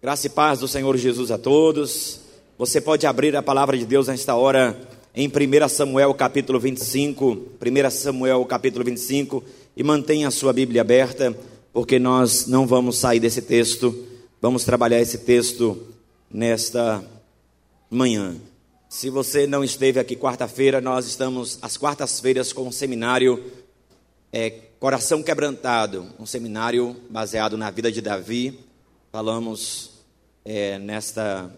[0.00, 2.20] Graça e paz do Senhor Jesus a todos.
[2.56, 4.80] Você pode abrir a palavra de Deus nesta hora
[5.12, 9.42] em 1 Samuel capítulo 25, 1 Samuel capítulo 25,
[9.76, 11.36] e mantenha a sua Bíblia aberta,
[11.72, 14.06] porque nós não vamos sair desse texto,
[14.40, 15.88] vamos trabalhar esse texto
[16.30, 17.04] nesta
[17.90, 18.36] manhã.
[18.88, 23.42] Se você não esteve aqui quarta-feira, nós estamos às quartas-feiras com um seminário
[24.32, 28.67] é, Coração Quebrantado, um seminário baseado na vida de Davi
[29.18, 29.90] Falamos
[30.44, 31.52] é, nesta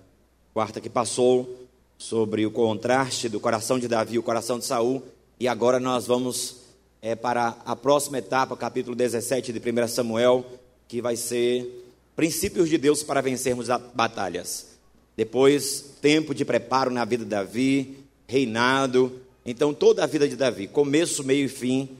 [0.54, 5.02] quarta que passou sobre o contraste do coração de Davi e o coração de Saul.
[5.38, 6.56] E agora nós vamos
[7.02, 10.42] é, para a próxima etapa, capítulo 17 de 1 Samuel,
[10.88, 11.84] que vai ser
[12.16, 14.68] princípios de Deus para vencermos as batalhas.
[15.14, 19.20] Depois, tempo de preparo na vida de Davi, reinado.
[19.44, 21.90] Então, toda a vida de Davi, começo, meio e fim.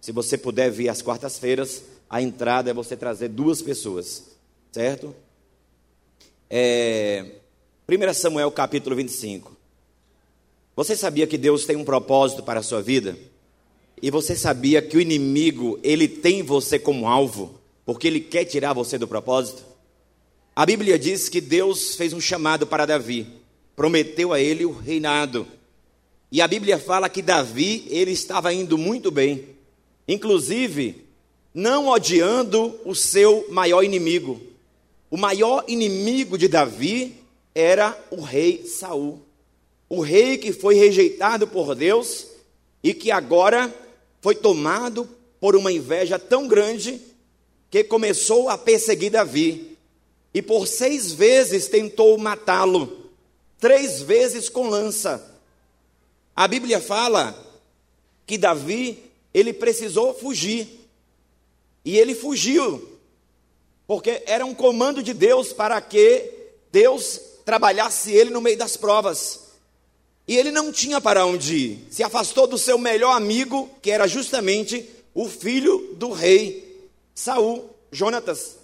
[0.00, 4.29] Se você puder vir às quartas-feiras, a entrada é você trazer duas pessoas
[4.72, 5.14] certo?
[6.48, 7.26] É,
[7.88, 9.56] 1 Samuel capítulo 25.
[10.76, 13.16] Você sabia que Deus tem um propósito para a sua vida?
[14.02, 18.72] E você sabia que o inimigo, ele tem você como alvo, porque ele quer tirar
[18.72, 19.62] você do propósito?
[20.54, 23.26] A Bíblia diz que Deus fez um chamado para Davi,
[23.76, 25.46] prometeu a ele o reinado.
[26.32, 29.48] E a Bíblia fala que Davi, ele estava indo muito bem,
[30.06, 31.04] inclusive
[31.52, 34.40] não odiando o seu maior inimigo,
[35.10, 37.16] o maior inimigo de Davi
[37.52, 39.20] era o rei Saul.
[39.88, 42.28] O rei que foi rejeitado por Deus
[42.82, 43.74] e que agora
[44.20, 45.08] foi tomado
[45.40, 47.00] por uma inveja tão grande
[47.68, 49.76] que começou a perseguir Davi.
[50.32, 53.10] E por seis vezes tentou matá-lo,
[53.58, 55.26] três vezes com lança.
[56.36, 57.36] A Bíblia fala
[58.24, 59.02] que Davi,
[59.34, 60.68] ele precisou fugir.
[61.84, 62.89] E ele fugiu
[63.90, 66.32] porque era um comando de Deus para que
[66.70, 69.40] Deus trabalhasse ele no meio das provas.
[70.28, 71.88] E ele não tinha para onde ir.
[71.90, 78.58] Se afastou do seu melhor amigo, que era justamente o filho do rei Saul, Jonatas.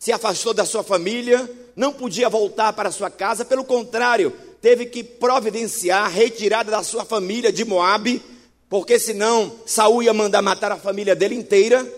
[0.00, 5.04] Se afastou da sua família, não podia voltar para sua casa, pelo contrário, teve que
[5.04, 8.20] providenciar a retirada da sua família de Moabe,
[8.68, 11.88] porque senão Saul ia mandar matar a família dele inteira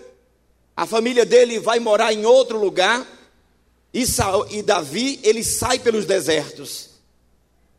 [0.78, 3.04] a família dele vai morar em outro lugar,
[3.92, 6.90] e, Saul, e Davi, ele sai pelos desertos.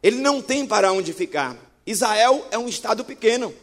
[0.03, 1.55] Ele não tem para onde ficar.
[1.85, 3.53] Israel é um estado pequeno,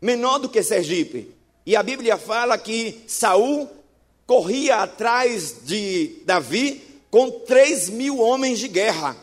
[0.00, 1.34] menor do que Sergipe.
[1.66, 3.68] E a Bíblia fala que Saul
[4.24, 9.16] corria atrás de Davi com três mil homens de guerra.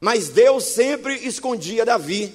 [0.00, 2.34] Mas Deus sempre escondia Davi.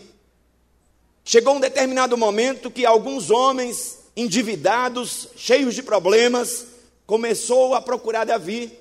[1.25, 6.67] Chegou um determinado momento que alguns homens endividados, cheios de problemas,
[7.05, 8.72] começou a procurar Davi.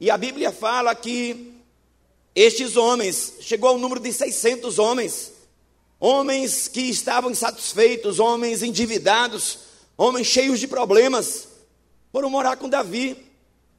[0.00, 1.54] E a Bíblia fala que
[2.34, 5.32] estes homens, chegou ao número de 600 homens,
[5.98, 9.58] homens que estavam insatisfeitos, homens endividados,
[9.96, 11.48] homens cheios de problemas,
[12.12, 13.16] foram morar com Davi.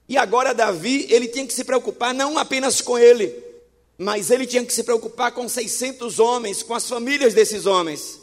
[0.10, 3.34] E agora Davi, ele tinha que se preocupar não apenas com ele,
[3.98, 8.19] mas ele tinha que se preocupar com 600 homens, com as famílias desses homens.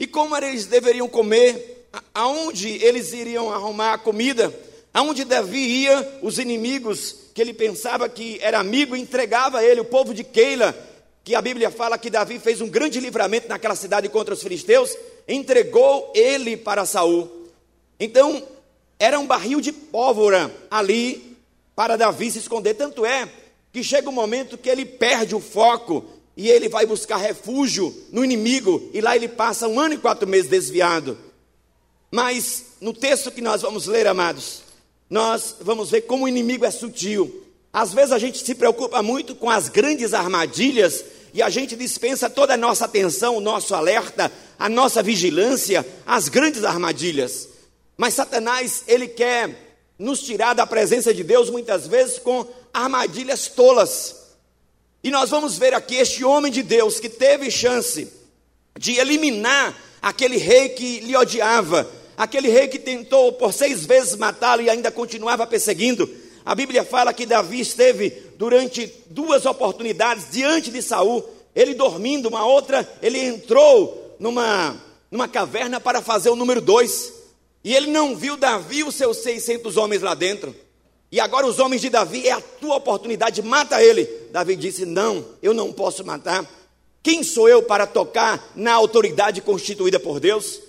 [0.00, 1.86] E como eles deveriam comer?
[2.14, 4.50] Aonde eles iriam arrumar a comida?
[4.94, 9.84] Aonde Davi ia, os inimigos que ele pensava que era amigo, entregava a ele, o
[9.84, 10.74] povo de Keila,
[11.22, 14.96] que a Bíblia fala que Davi fez um grande livramento naquela cidade contra os filisteus,
[15.28, 17.30] entregou ele para Saul.
[18.00, 18.42] Então,
[18.98, 21.36] era um barril de pólvora ali
[21.76, 22.72] para Davi se esconder.
[22.72, 23.28] Tanto é
[23.70, 26.06] que chega um momento que ele perde o foco
[26.40, 30.26] e ele vai buscar refúgio no inimigo, e lá ele passa um ano e quatro
[30.26, 31.18] meses desviado.
[32.10, 34.62] Mas no texto que nós vamos ler, amados,
[35.10, 37.44] nós vamos ver como o inimigo é sutil.
[37.70, 42.30] Às vezes a gente se preocupa muito com as grandes armadilhas e a gente dispensa
[42.30, 47.50] toda a nossa atenção, o nosso alerta, a nossa vigilância às grandes armadilhas.
[47.98, 54.19] Mas Satanás, ele quer nos tirar da presença de Deus muitas vezes com armadilhas tolas.
[55.02, 58.08] E nós vamos ver aqui este homem de Deus que teve chance
[58.78, 64.62] de eliminar aquele rei que lhe odiava, aquele rei que tentou por seis vezes matá-lo
[64.62, 66.08] e ainda continuava perseguindo.
[66.44, 71.24] A Bíblia fala que Davi esteve durante duas oportunidades diante de Saul,
[71.54, 74.76] ele dormindo, uma outra, ele entrou numa,
[75.10, 77.12] numa caverna para fazer o número dois.
[77.62, 80.54] E ele não viu Davi e os seus 600 homens lá dentro.
[81.12, 84.04] E agora os homens de Davi, é a tua oportunidade, mata ele.
[84.30, 86.48] Davi disse: Não, eu não posso matar.
[87.02, 90.60] Quem sou eu para tocar na autoridade constituída por Deus?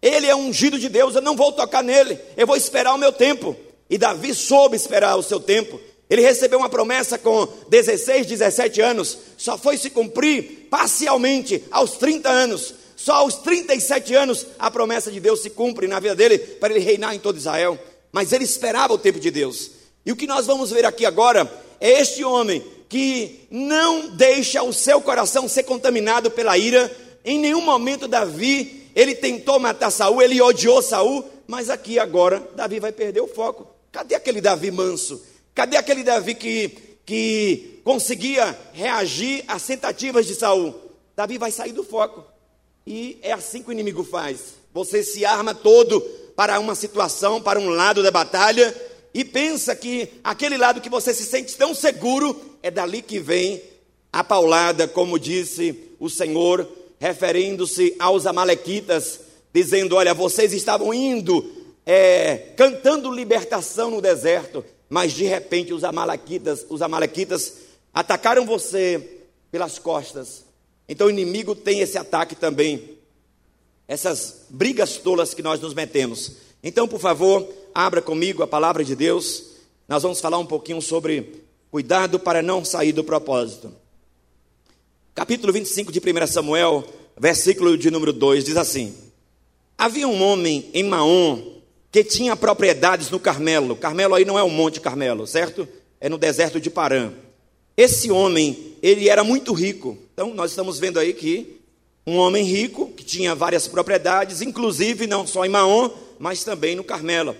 [0.00, 3.12] Ele é ungido de Deus, eu não vou tocar nele, eu vou esperar o meu
[3.12, 3.54] tempo.
[3.88, 5.80] E Davi soube esperar o seu tempo.
[6.08, 12.28] Ele recebeu uma promessa com 16, 17 anos, só foi se cumprir parcialmente aos 30
[12.28, 12.74] anos.
[12.96, 16.84] Só aos 37 anos a promessa de Deus se cumpre na vida dele para ele
[16.84, 17.78] reinar em todo Israel.
[18.12, 19.79] Mas ele esperava o tempo de Deus.
[20.10, 21.48] E o que nós vamos ver aqui agora
[21.80, 26.90] é este homem que não deixa o seu coração ser contaminado pela ira.
[27.24, 32.80] Em nenhum momento Davi, ele tentou matar Saul, ele odiou Saul, mas aqui agora Davi
[32.80, 33.68] vai perder o foco.
[33.92, 35.24] Cadê aquele Davi manso?
[35.54, 36.70] Cadê aquele Davi que,
[37.06, 40.74] que conseguia reagir às tentativas de Saul?
[41.14, 42.24] Davi vai sair do foco.
[42.84, 44.54] E é assim que o inimigo faz.
[44.74, 46.00] Você se arma todo
[46.34, 48.74] para uma situação, para um lado da batalha,
[49.12, 53.60] e pensa que aquele lado que você se sente tão seguro é dali que vem
[54.12, 56.68] a paulada, como disse o Senhor,
[56.98, 59.20] referindo-se aos Amalequitas,
[59.52, 61.50] dizendo: Olha, vocês estavam indo,
[61.84, 67.54] é, cantando libertação no deserto, mas de repente os Amalequitas, os Amalequitas
[67.92, 70.44] atacaram você pelas costas.
[70.88, 72.98] Então o inimigo tem esse ataque também,
[73.88, 76.49] essas brigas tolas que nós nos metemos.
[76.62, 79.44] Então, por favor, abra comigo a palavra de Deus.
[79.88, 83.72] Nós vamos falar um pouquinho sobre cuidado para não sair do propósito.
[85.14, 86.84] Capítulo 25 de 1 Samuel,
[87.18, 88.94] versículo de número 2, diz assim:
[89.76, 91.60] Havia um homem em Maom
[91.90, 93.74] que tinha propriedades no Carmelo.
[93.74, 95.66] Carmelo aí não é o Monte Carmelo, certo?
[96.00, 97.12] É no deserto de Parã.
[97.76, 99.96] Esse homem, ele era muito rico.
[100.12, 101.60] Então, nós estamos vendo aí que
[102.06, 105.90] um homem rico, que tinha várias propriedades, inclusive não só em Maom,
[106.20, 107.34] mas também no Carmelo.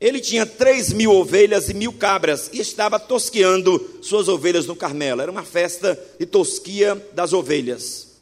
[0.00, 5.20] Ele tinha três mil ovelhas e mil cabras e estava tosqueando suas ovelhas no Carmelo.
[5.20, 8.20] Era uma festa de tosquia das ovelhas.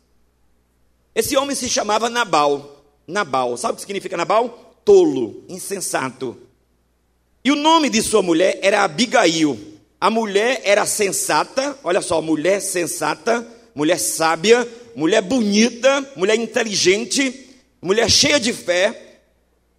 [1.15, 2.83] Esse homem se chamava Nabal.
[3.07, 4.81] Nabal, sabe o que significa Nabal?
[4.83, 6.37] Tolo, insensato.
[7.45, 9.59] E o nome de sua mulher era Abigail.
[10.01, 14.67] A mulher era sensata, olha só, mulher sensata, mulher sábia,
[14.97, 19.08] mulher bonita, mulher inteligente, mulher cheia de fé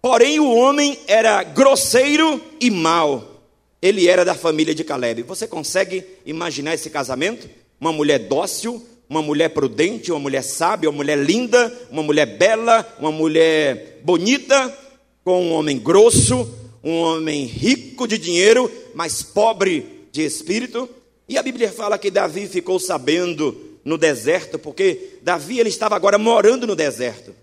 [0.02, 3.42] Porém, o homem era grosseiro e mau.
[3.82, 5.22] Ele era da família de Caleb.
[5.22, 7.48] Você consegue imaginar esse casamento?
[7.78, 12.86] Uma mulher dócil, uma mulher prudente, uma mulher sábia, uma mulher linda, uma mulher bela,
[12.98, 14.74] uma mulher bonita,
[15.24, 16.48] com um homem grosso,
[16.82, 20.88] um homem rico de dinheiro, mas pobre de espírito.
[21.28, 26.18] E a Bíblia fala que Davi ficou sabendo no deserto, porque Davi ele estava agora
[26.18, 27.34] morando no deserto.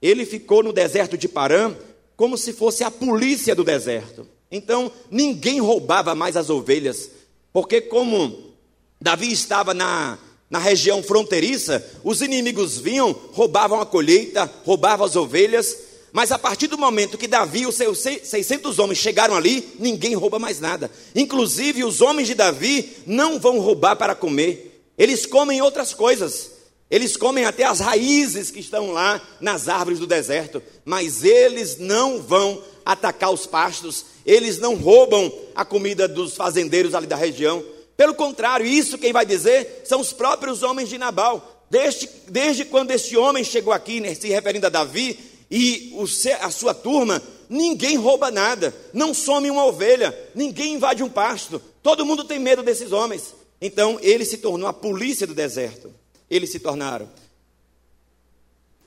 [0.00, 1.74] Ele ficou no deserto de Parã
[2.18, 4.26] como se fosse a polícia do deserto.
[4.50, 7.12] Então, ninguém roubava mais as ovelhas,
[7.52, 8.54] porque como
[9.00, 10.18] Davi estava na,
[10.50, 15.78] na região fronteiriça, os inimigos vinham, roubavam a colheita, roubavam as ovelhas,
[16.10, 20.16] mas a partir do momento que Davi e os seus 600 homens chegaram ali, ninguém
[20.16, 20.90] rouba mais nada.
[21.14, 26.57] Inclusive, os homens de Davi não vão roubar para comer, eles comem outras coisas.
[26.90, 32.22] Eles comem até as raízes que estão lá nas árvores do deserto, mas eles não
[32.22, 37.62] vão atacar os pastos, eles não roubam a comida dos fazendeiros ali da região.
[37.94, 41.66] Pelo contrário, isso quem vai dizer são os próprios homens de Nabal.
[41.70, 45.18] Desde, desde quando este homem chegou aqui, né, se referindo a Davi,
[45.50, 46.04] e o,
[46.40, 52.06] a sua turma, ninguém rouba nada, não some uma ovelha, ninguém invade um pasto, todo
[52.06, 53.34] mundo tem medo desses homens.
[53.60, 55.92] Então ele se tornou a polícia do deserto
[56.30, 57.08] eles se tornaram.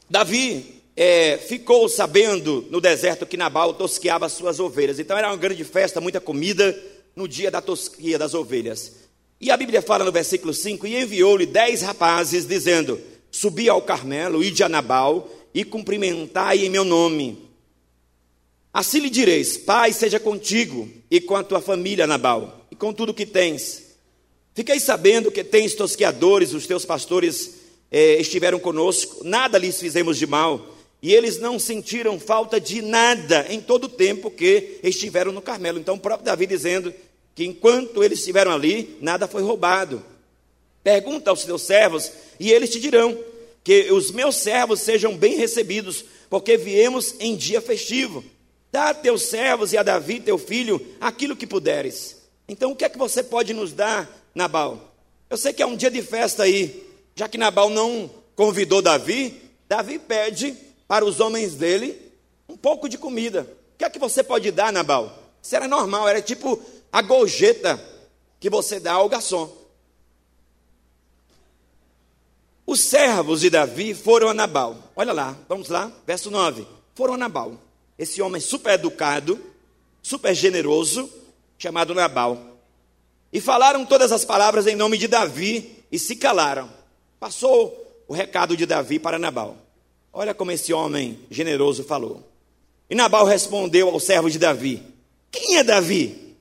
[0.10, 5.00] Davi é, ficou sabendo no deserto que Nabal tosqueava suas ovelhas.
[5.00, 6.78] Então era uma grande festa, muita comida
[7.16, 8.94] no dia da tosquia das ovelhas.
[9.40, 13.00] E a Bíblia fala no versículo 5: E enviou-lhe dez rapazes, dizendo:
[13.32, 17.50] Subi ao Carmelo, ide a Nabal e cumprimentai em meu nome.
[18.74, 23.14] Assim lhe direis: Pai seja contigo e com a tua família, Nabal, e com tudo
[23.14, 23.81] que tens
[24.62, 27.56] Fiquei sabendo que tens tosqueadores, os teus pastores
[27.90, 33.48] eh, estiveram conosco, nada lhes fizemos de mal, e eles não sentiram falta de nada
[33.50, 35.80] em todo o tempo que estiveram no Carmelo.
[35.80, 36.94] Então, o próprio Davi dizendo
[37.34, 40.06] que enquanto eles estiveram ali, nada foi roubado.
[40.84, 43.18] Pergunta aos teus servos, e eles te dirão
[43.64, 48.24] que os meus servos sejam bem recebidos, porque viemos em dia festivo.
[48.72, 52.18] Dá a teus servos e a Davi, teu filho, aquilo que puderes.
[52.48, 54.94] Então, o que é que você pode nos dar Nabal.
[55.30, 59.42] Eu sei que é um dia de festa aí, já que Nabal não convidou Davi,
[59.68, 60.56] Davi pede
[60.88, 62.12] para os homens dele
[62.50, 63.48] um pouco de comida.
[63.74, 65.18] O que é que você pode dar, Nabal?
[65.42, 66.62] Isso era normal, era tipo
[66.92, 67.82] a gorjeta
[68.40, 69.50] que você dá ao garçom.
[72.66, 74.78] Os servos de Davi foram a Nabal.
[74.96, 76.66] Olha lá, vamos lá, verso 9.
[76.96, 77.58] Foram a Nabal.
[77.98, 79.40] Esse homem super educado,
[80.02, 81.10] super generoso,
[81.58, 82.51] chamado Nabal.
[83.32, 86.70] E falaram todas as palavras em nome de Davi e se calaram.
[87.20, 89.58] Passou o recado de Davi para Nabal.
[90.12, 92.22] Olha como esse homem generoso falou.
[92.90, 94.84] E Nabal respondeu ao servo de Davi:
[95.32, 96.36] Quem é Davi?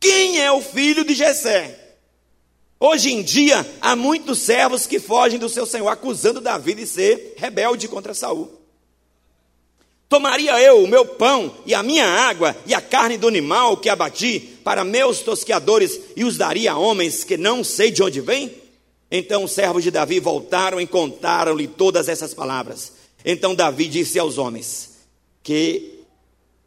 [0.00, 1.86] Quem é o filho de Jessé?
[2.78, 7.34] Hoje em dia, há muitos servos que fogem do seu senhor, acusando Davi de ser
[7.36, 8.52] rebelde contra Saul.
[10.08, 13.88] Tomaria eu o meu pão e a minha água e a carne do animal que
[13.88, 18.54] abati para meus tosqueadores e os daria a homens que não sei de onde vêm?
[19.10, 22.92] Então os servos de Davi voltaram e contaram-lhe todas essas palavras.
[23.24, 24.96] Então Davi disse aos homens
[25.42, 26.00] que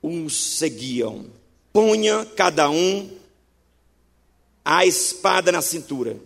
[0.01, 1.25] os seguiam:
[1.71, 3.09] Ponha cada um
[4.65, 6.17] a espada na cintura.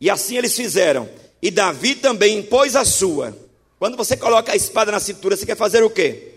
[0.00, 1.08] E assim eles fizeram.
[1.42, 3.36] E Davi também pôs a sua.
[3.78, 6.29] Quando você coloca a espada na cintura, você quer fazer o quê?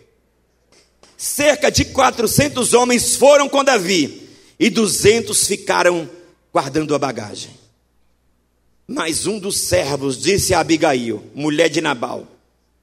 [1.23, 4.27] Cerca de 400 homens foram com Davi
[4.59, 6.09] e 200 ficaram
[6.51, 7.51] guardando a bagagem.
[8.85, 12.27] Mas um dos servos disse a Abigail, mulher de Nabal: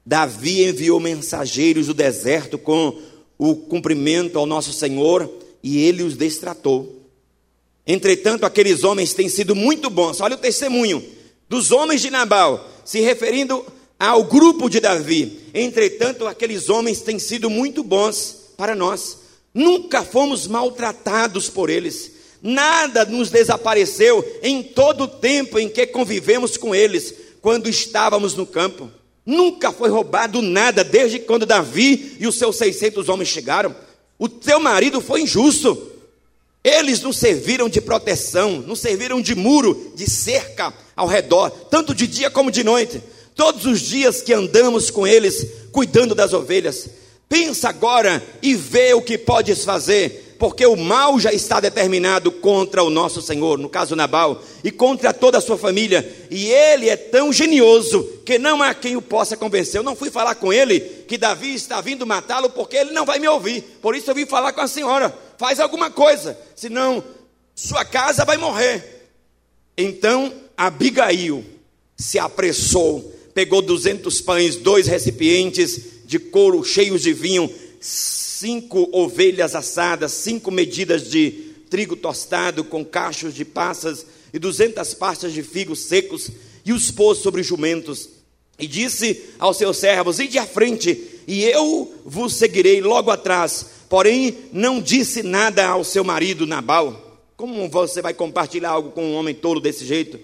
[0.03, 2.99] Davi enviou mensageiros do deserto com
[3.37, 5.31] o cumprimento ao nosso Senhor
[5.61, 6.99] e ele os destratou.
[7.85, 10.19] Entretanto, aqueles homens têm sido muito bons.
[10.19, 11.07] Olha o testemunho
[11.47, 13.63] dos homens de Nabal, se referindo
[14.01, 15.37] ao grupo de Davi.
[15.53, 19.19] Entretanto, aqueles homens têm sido muito bons para nós.
[19.53, 22.11] Nunca fomos maltratados por eles.
[22.41, 28.43] Nada nos desapareceu em todo o tempo em que convivemos com eles, quando estávamos no
[28.43, 28.89] campo.
[29.23, 33.75] Nunca foi roubado nada desde quando Davi e os seus 600 homens chegaram.
[34.17, 35.91] O teu marido foi injusto.
[36.63, 42.07] Eles não serviram de proteção, não serviram de muro, de cerca ao redor, tanto de
[42.07, 42.99] dia como de noite.
[43.35, 46.89] Todos os dias que andamos com eles, cuidando das ovelhas.
[47.27, 52.83] Pensa agora e vê o que podes fazer porque o mal já está determinado contra
[52.83, 56.97] o nosso Senhor, no caso Nabal, e contra toda a sua família, e ele é
[56.97, 59.77] tão genioso que não há quem o possa convencer.
[59.77, 63.19] Eu não fui falar com ele que Davi está vindo matá-lo, porque ele não vai
[63.19, 63.61] me ouvir.
[63.83, 67.03] Por isso eu vim falar com a senhora: faz alguma coisa, senão
[67.53, 69.11] sua casa vai morrer.
[69.77, 71.45] Então Abigail
[71.95, 80.11] se apressou, pegou duzentos pães, dois recipientes de couro cheios de vinho, cinco ovelhas assadas,
[80.11, 86.29] cinco medidas de trigo tostado com cachos de passas e duzentas pastas de figos secos,
[86.65, 88.09] e os pôs sobre jumentos.
[88.59, 93.65] E disse aos seus servos: Ide à frente, e eu vos seguirei logo atrás.
[93.89, 97.19] Porém, não disse nada ao seu marido Nabal.
[97.35, 100.19] Como você vai compartilhar algo com um homem tolo desse jeito?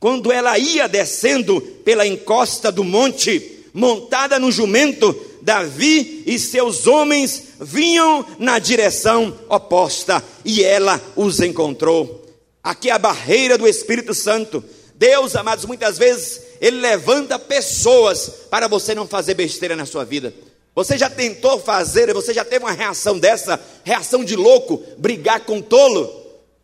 [0.00, 7.42] Quando ela ia descendo pela encosta do monte, montada no jumento, Davi e seus homens
[7.60, 12.26] vinham na direção oposta e ela os encontrou.
[12.62, 14.64] Aqui é a barreira do Espírito Santo.
[14.94, 20.32] Deus, amados, muitas vezes ele levanta pessoas para você não fazer besteira na sua vida.
[20.74, 25.60] Você já tentou fazer, você já teve uma reação dessa, reação de louco, brigar com
[25.60, 26.10] tolo,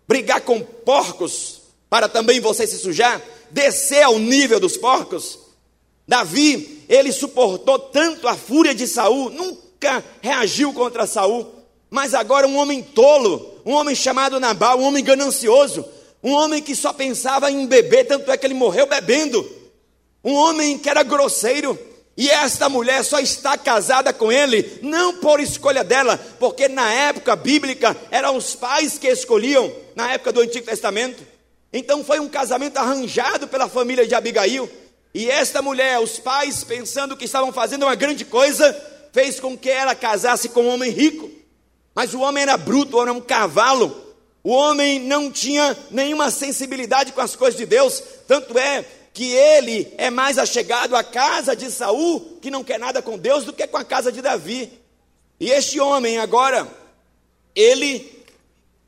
[0.09, 1.56] brigar com porcos,
[1.89, 5.39] para também você se sujar, descer ao nível dos porcos?
[6.07, 11.53] Davi ele suportou tanto a fúria de Saul, nunca reagiu contra Saul,
[11.91, 15.85] mas agora um homem tolo, um homem chamado Nabal, um homem ganancioso,
[16.23, 19.49] um homem que só pensava em beber, tanto é que ele morreu bebendo.
[20.25, 21.79] Um homem que era grosseiro,
[22.17, 27.37] e esta mulher só está casada com ele, não por escolha dela, porque na época
[27.37, 31.23] bíblica eram os pais que escolhiam, na época do Antigo Testamento.
[31.77, 34.67] Então foi um casamento arranjado pela família de Abigail.
[35.13, 38.73] E esta mulher, os pais, pensando que estavam fazendo uma grande coisa,
[39.13, 41.31] fez com que ela casasse com um homem rico.
[41.95, 44.15] Mas o homem era bruto, era um cavalo.
[44.43, 49.93] O homem não tinha nenhuma sensibilidade com as coisas de Deus, tanto é que ele
[49.99, 53.67] é mais achegado à casa de Saul, que não quer nada com Deus, do que
[53.67, 54.73] com a casa de Davi.
[55.39, 56.67] E este homem agora,
[57.55, 58.25] ele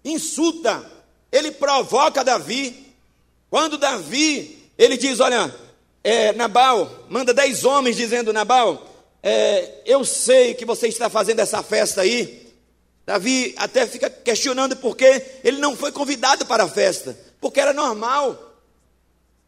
[0.02, 0.97] insulta,
[1.30, 2.94] ele provoca Davi.
[3.50, 5.54] Quando Davi, ele diz: Olha,
[6.02, 8.86] é, Nabal manda dez homens dizendo: Nabal,
[9.22, 12.46] é, eu sei que você está fazendo essa festa aí.
[13.04, 18.48] Davi até fica questionando porque ele não foi convidado para a festa, porque era normal,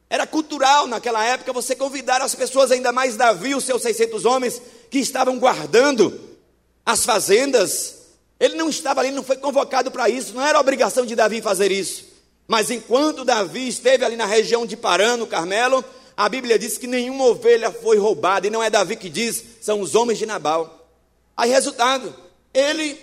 [0.09, 4.61] era cultural naquela época você convidar as pessoas, ainda mais Davi, os seus 600 homens
[4.91, 6.39] que estavam guardando
[6.85, 8.00] as fazendas.
[8.41, 11.71] Ele não estava ali, não foi convocado para isso, não era obrigação de Davi fazer
[11.71, 12.07] isso.
[12.49, 15.85] Mas enquanto Davi esteve ali na região de Parã, no Carmelo,
[16.17, 19.81] a Bíblia diz que nenhuma ovelha foi roubada, e não é Davi que diz, são
[19.81, 20.89] os homens de Nabal.
[21.37, 22.15] Aí, resultado,
[22.53, 22.99] ele,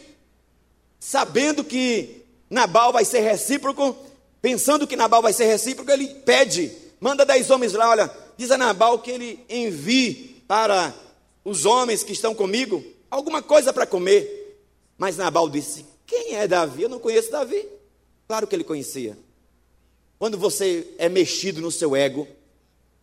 [1.00, 3.96] sabendo que Nabal vai ser recíproco,
[4.42, 8.58] pensando que Nabal vai ser recíproco, ele pede, manda dez homens lá, olha, diz a
[8.58, 10.94] Nabal que ele envie para
[11.46, 14.37] os homens que estão comigo alguma coisa para comer.
[14.98, 16.84] Mas Nabal disse: Quem é Davi?
[16.84, 17.68] Eu não conheço Davi.
[18.28, 19.18] Claro que ele conhecia.
[20.18, 22.28] Quando você é mexido no seu ego,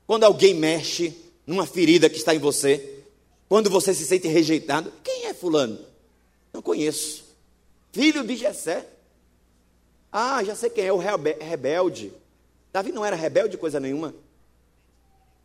[0.06, 3.02] quando alguém mexe numa ferida que está em você,
[3.48, 5.78] quando você se sente rejeitado, quem é Fulano?
[6.52, 7.24] Não conheço.
[7.92, 8.86] Filho de Jessé.
[10.10, 12.12] Ah, já sei quem é, o rebelde.
[12.72, 14.14] Davi não era rebelde coisa nenhuma.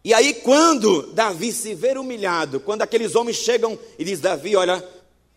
[0.03, 4.83] E aí, quando Davi se vê humilhado, quando aqueles homens chegam e diz: Davi, olha,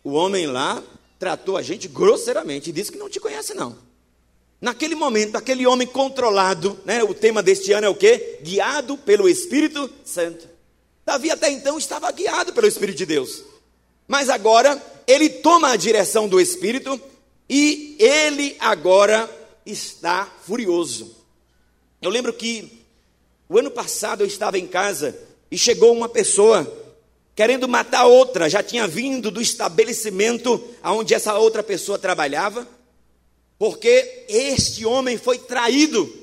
[0.03, 0.81] o homem lá
[1.23, 3.77] tratou a gente grosseiramente e disse que não te conhece, não.
[4.59, 8.39] Naquele momento, aquele homem controlado, né, o tema deste ano é o quê?
[8.41, 10.45] Guiado pelo Espírito Santo.
[11.05, 13.41] Davi até então estava guiado pelo Espírito de Deus.
[14.05, 16.99] Mas agora ele toma a direção do Espírito
[17.49, 19.29] e ele agora
[19.65, 21.15] está furioso.
[22.01, 22.83] Eu lembro que
[23.47, 25.17] o ano passado eu estava em casa
[25.49, 26.82] e chegou uma pessoa
[27.35, 32.67] querendo matar outra, já tinha vindo do estabelecimento onde essa outra pessoa trabalhava,
[33.57, 36.21] porque este homem foi traído.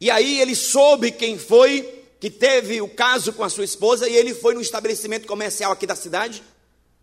[0.00, 4.14] E aí ele soube quem foi que teve o caso com a sua esposa e
[4.14, 6.42] ele foi no estabelecimento comercial aqui da cidade.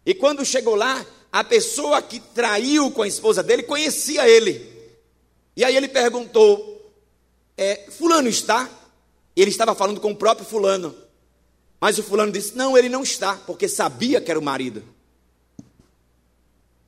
[0.06, 4.74] E quando chegou lá, a pessoa que traiu com a esposa dele conhecia ele.
[5.56, 6.94] E aí ele perguntou:
[7.58, 8.70] é, Fulano está?
[9.36, 10.96] Ele estava falando com o próprio Fulano.
[11.80, 14.84] Mas o Fulano disse: Não, ele não está, porque sabia que era o marido.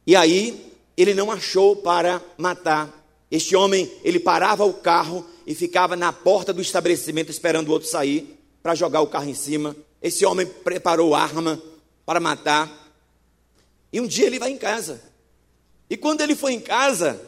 [0.05, 2.93] E aí ele não achou para matar.
[3.29, 7.87] Este homem, ele parava o carro e ficava na porta do estabelecimento esperando o outro
[7.87, 9.75] sair para jogar o carro em cima.
[10.01, 11.61] Esse homem preparou arma
[12.05, 12.71] para matar.
[13.91, 15.01] E um dia ele vai em casa.
[15.89, 17.21] E quando ele foi em casa,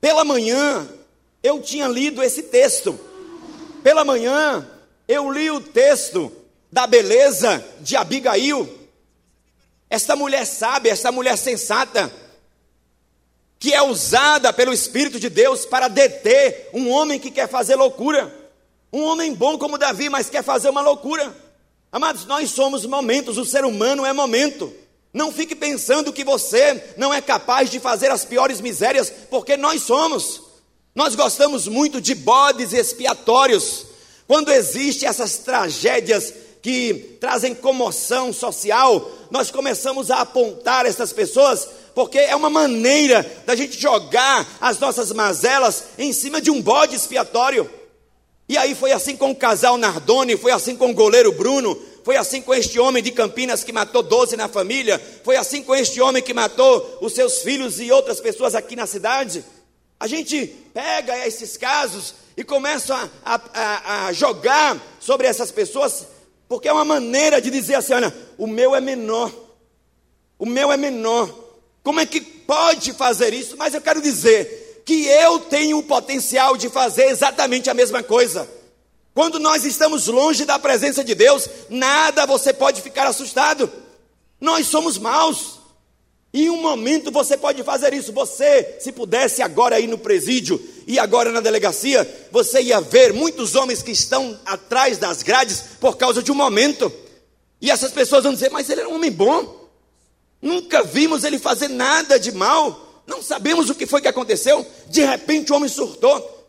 [0.00, 0.88] pela manhã,
[1.42, 2.98] eu tinha lido esse texto.
[3.82, 4.68] Pela manhã,
[5.08, 6.30] eu li o texto
[6.70, 8.78] da beleza de Abigail.
[9.88, 12.12] Esta mulher sábia, esta mulher sensata,
[13.58, 18.34] que é usada pelo Espírito de Deus para deter um homem que quer fazer loucura.
[18.92, 21.34] Um homem bom como Davi, mas quer fazer uma loucura.
[21.92, 24.72] Amados, nós somos momentos, o ser humano é momento.
[25.12, 29.82] Não fique pensando que você não é capaz de fazer as piores misérias, porque nós
[29.82, 30.42] somos.
[30.94, 33.86] Nós gostamos muito de bodes expiatórios.
[34.26, 42.18] Quando existem essas tragédias que trazem comoção social, nós começamos a apontar essas pessoas, porque
[42.18, 47.70] é uma maneira da gente jogar as nossas mazelas em cima de um bode expiatório.
[48.48, 52.16] E aí foi assim com o casal Nardoni, foi assim com o goleiro Bruno, foi
[52.16, 56.00] assim com este homem de Campinas que matou 12 na família, foi assim com este
[56.00, 59.44] homem que matou os seus filhos e outras pessoas aqui na cidade.
[60.00, 66.06] A gente pega esses casos e começa a, a, a, jogar sobre essas pessoas,
[66.50, 69.32] porque é uma maneira de dizer assim: olha, o meu é menor,
[70.36, 71.32] o meu é menor.
[71.80, 73.56] Como é que pode fazer isso?
[73.56, 78.50] Mas eu quero dizer que eu tenho o potencial de fazer exatamente a mesma coisa.
[79.14, 83.70] Quando nós estamos longe da presença de Deus, nada você pode ficar assustado.
[84.40, 85.60] Nós somos maus.
[86.34, 88.12] Em um momento você pode fazer isso.
[88.12, 93.54] Você, se pudesse agora ir no presídio e agora na delegacia, você ia ver muitos
[93.54, 96.92] homens que estão atrás das grades por causa de um momento.
[97.60, 99.68] E essas pessoas vão dizer: Mas ele era um homem bom.
[100.42, 103.04] Nunca vimos ele fazer nada de mal.
[103.06, 104.66] Não sabemos o que foi que aconteceu.
[104.88, 106.48] De repente o homem surtou.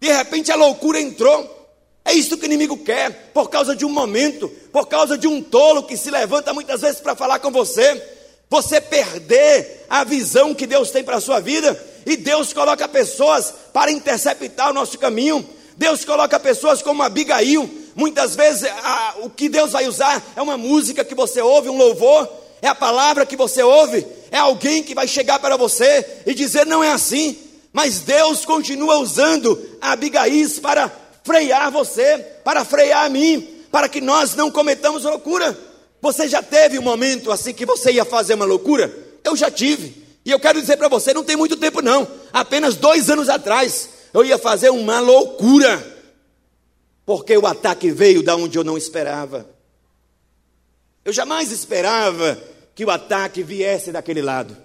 [0.00, 1.54] De repente a loucura entrou.
[2.02, 5.42] É isso que o inimigo quer, por causa de um momento, por causa de um
[5.42, 8.02] tolo que se levanta muitas vezes para falar com você
[8.48, 11.74] você perder a visão que Deus tem para a sua vida,
[12.06, 15.44] e Deus coloca pessoas para interceptar o nosso caminho.
[15.76, 17.68] Deus coloca pessoas como Abigail.
[17.96, 21.76] Muitas vezes a, o que Deus vai usar é uma música que você ouve, um
[21.76, 22.30] louvor,
[22.62, 26.64] é a palavra que você ouve, é alguém que vai chegar para você e dizer:
[26.64, 27.36] não é assim.
[27.72, 30.90] Mas Deus continua usando a Abigail para
[31.24, 35.58] frear você, para frear a mim, para que nós não cometamos loucura.
[36.00, 38.96] Você já teve um momento assim que você ia fazer uma loucura?
[39.24, 40.05] Eu já tive.
[40.26, 42.06] E eu quero dizer para você, não tem muito tempo não.
[42.32, 45.80] Apenas dois anos atrás, eu ia fazer uma loucura.
[47.06, 49.48] Porque o ataque veio da onde eu não esperava.
[51.04, 52.36] Eu jamais esperava
[52.74, 54.56] que o ataque viesse daquele lado.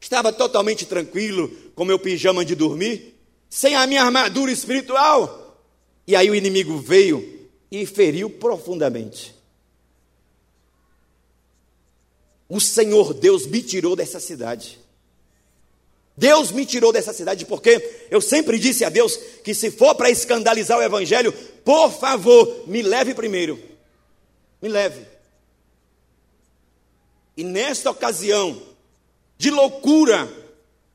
[0.00, 3.14] Estava totalmente tranquilo, com meu pijama de dormir,
[3.48, 5.62] sem a minha armadura espiritual.
[6.08, 9.32] E aí o inimigo veio e feriu profundamente.
[12.48, 14.82] O Senhor Deus me tirou dessa cidade.
[16.16, 20.10] Deus me tirou dessa cidade porque eu sempre disse a Deus que se for para
[20.10, 21.32] escandalizar o evangelho,
[21.64, 23.60] por favor, me leve primeiro.
[24.62, 25.04] Me leve.
[27.36, 28.62] E nesta ocasião
[29.36, 30.32] de loucura,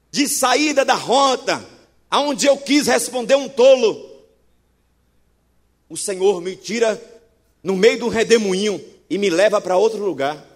[0.10, 1.63] de saída da rota,
[2.10, 4.10] aonde eu quis responder um tolo,
[5.89, 7.01] o Senhor me tira
[7.62, 10.48] no meio do redemoinho e me leva para outro lugar.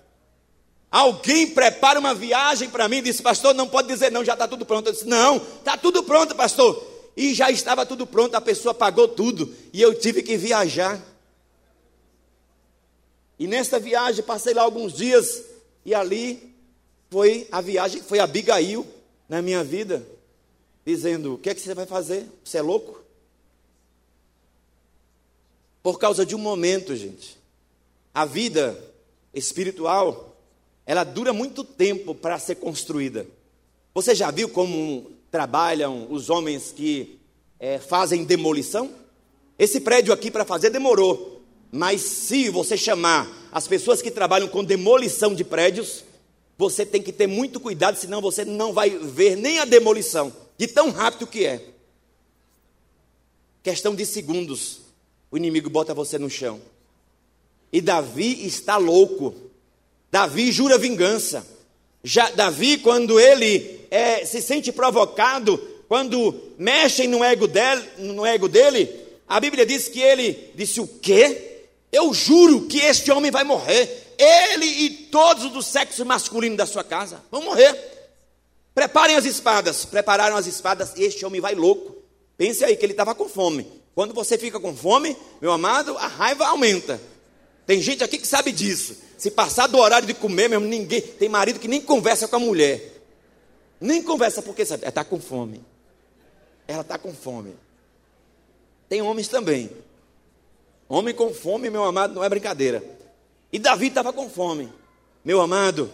[0.94, 4.64] Alguém prepara uma viagem para mim disse, pastor, não pode dizer não, já está tudo
[4.64, 4.86] pronto.
[4.86, 6.88] Eu disse, não, está tudo pronto, pastor.
[7.18, 11.04] E já estava tudo pronto, a pessoa pagou tudo e eu tive que viajar.
[13.40, 15.44] E nesta viagem passei lá alguns dias
[15.84, 16.56] e ali
[17.10, 18.86] foi a viagem, foi Abigail
[19.28, 20.06] na minha vida,
[20.86, 22.30] dizendo: O que é que você vai fazer?
[22.46, 23.02] Você é louco?
[25.82, 27.36] Por causa de um momento, gente.
[28.14, 28.80] A vida
[29.34, 30.33] espiritual,
[30.86, 33.26] ela dura muito tempo para ser construída.
[33.94, 37.20] Você já viu como trabalham os homens que
[37.60, 38.90] é, fazem demolição?
[39.58, 41.42] Esse prédio aqui para fazer demorou,
[41.72, 46.04] mas se você chamar as pessoas que trabalham com demolição de prédios,
[46.58, 50.68] você tem que ter muito cuidado, senão você não vai ver nem a demolição, de
[50.68, 51.64] tão rápido que é.
[53.62, 54.82] Questão de segundos,
[55.32, 56.60] o inimigo bota você no chão.
[57.72, 59.34] E Davi está louco.
[60.14, 61.44] Davi jura vingança.
[62.04, 68.48] Já, Davi, quando ele é, se sente provocado, quando mexem no ego, dele, no ego
[68.48, 68.88] dele,
[69.28, 71.64] a Bíblia diz que ele disse: O quê?
[71.92, 74.14] Eu juro que este homem vai morrer.
[74.16, 77.76] Ele e todos do sexo masculino da sua casa vão morrer.
[78.76, 79.84] Preparem as espadas.
[79.84, 81.96] Prepararam as espadas este homem vai louco.
[82.38, 83.66] Pense aí que ele estava com fome.
[83.96, 87.02] Quando você fica com fome, meu amado, a raiva aumenta.
[87.66, 88.98] Tem gente aqui que sabe disso.
[89.18, 91.02] Se passar do horário de comer, mesmo ninguém.
[91.02, 92.92] Tem marido que nem conversa com a mulher.
[93.80, 95.62] Nem conversa porque sabe, ela está com fome.
[96.68, 97.56] Ela está com fome.
[98.90, 99.70] Tem homens também.
[100.88, 102.84] Homem com fome, meu amado, não é brincadeira.
[103.52, 104.72] E Davi estava com fome,
[105.24, 105.92] meu amado.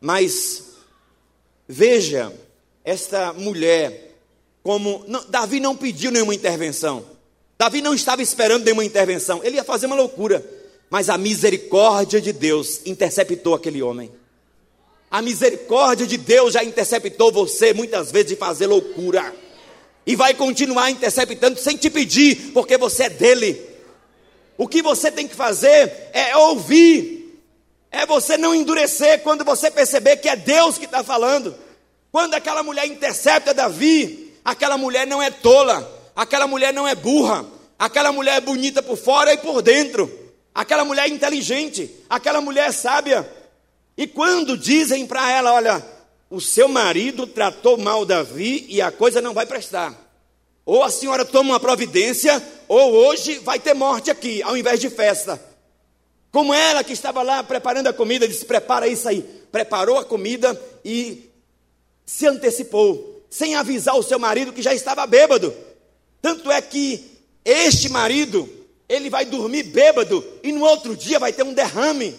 [0.00, 0.64] Mas
[1.68, 2.32] veja
[2.84, 4.16] esta mulher
[4.62, 7.04] como não, Davi não pediu nenhuma intervenção.
[7.58, 9.42] Davi não estava esperando nenhuma intervenção.
[9.44, 10.59] Ele ia fazer uma loucura.
[10.90, 14.10] Mas a misericórdia de Deus interceptou aquele homem.
[15.08, 19.34] A misericórdia de Deus já interceptou você muitas vezes de fazer loucura.
[20.04, 23.60] E vai continuar interceptando sem te pedir, porque você é dele.
[24.58, 27.40] O que você tem que fazer é ouvir,
[27.90, 31.54] é você não endurecer quando você perceber que é Deus que está falando.
[32.12, 37.46] Quando aquela mulher intercepta Davi, aquela mulher não é tola, aquela mulher não é burra,
[37.78, 40.19] aquela mulher é bonita por fora e por dentro.
[40.54, 43.30] Aquela mulher é inteligente, aquela mulher é sábia.
[43.96, 45.84] E quando dizem para ela: Olha,
[46.28, 49.94] o seu marido tratou mal Davi e a coisa não vai prestar.
[50.64, 54.90] Ou a senhora toma uma providência, ou hoje vai ter morte aqui, ao invés de
[54.90, 55.40] festa.
[56.30, 59.22] Como ela que estava lá preparando a comida, disse: Prepara isso aí.
[59.50, 61.28] Preparou a comida e
[62.06, 65.54] se antecipou, sem avisar o seu marido que já estava bêbado.
[66.22, 68.48] Tanto é que este marido
[68.90, 72.12] ele vai dormir bêbado e no outro dia vai ter um derrame.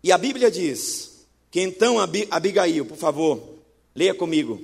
[0.00, 3.42] E a Bíblia diz que então Abigail, por favor,
[3.92, 4.62] leia comigo,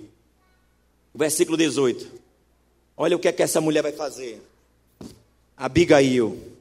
[1.13, 2.09] o versículo 18.
[2.97, 4.41] Olha o que é que essa mulher vai fazer.
[5.57, 6.56] Abigail.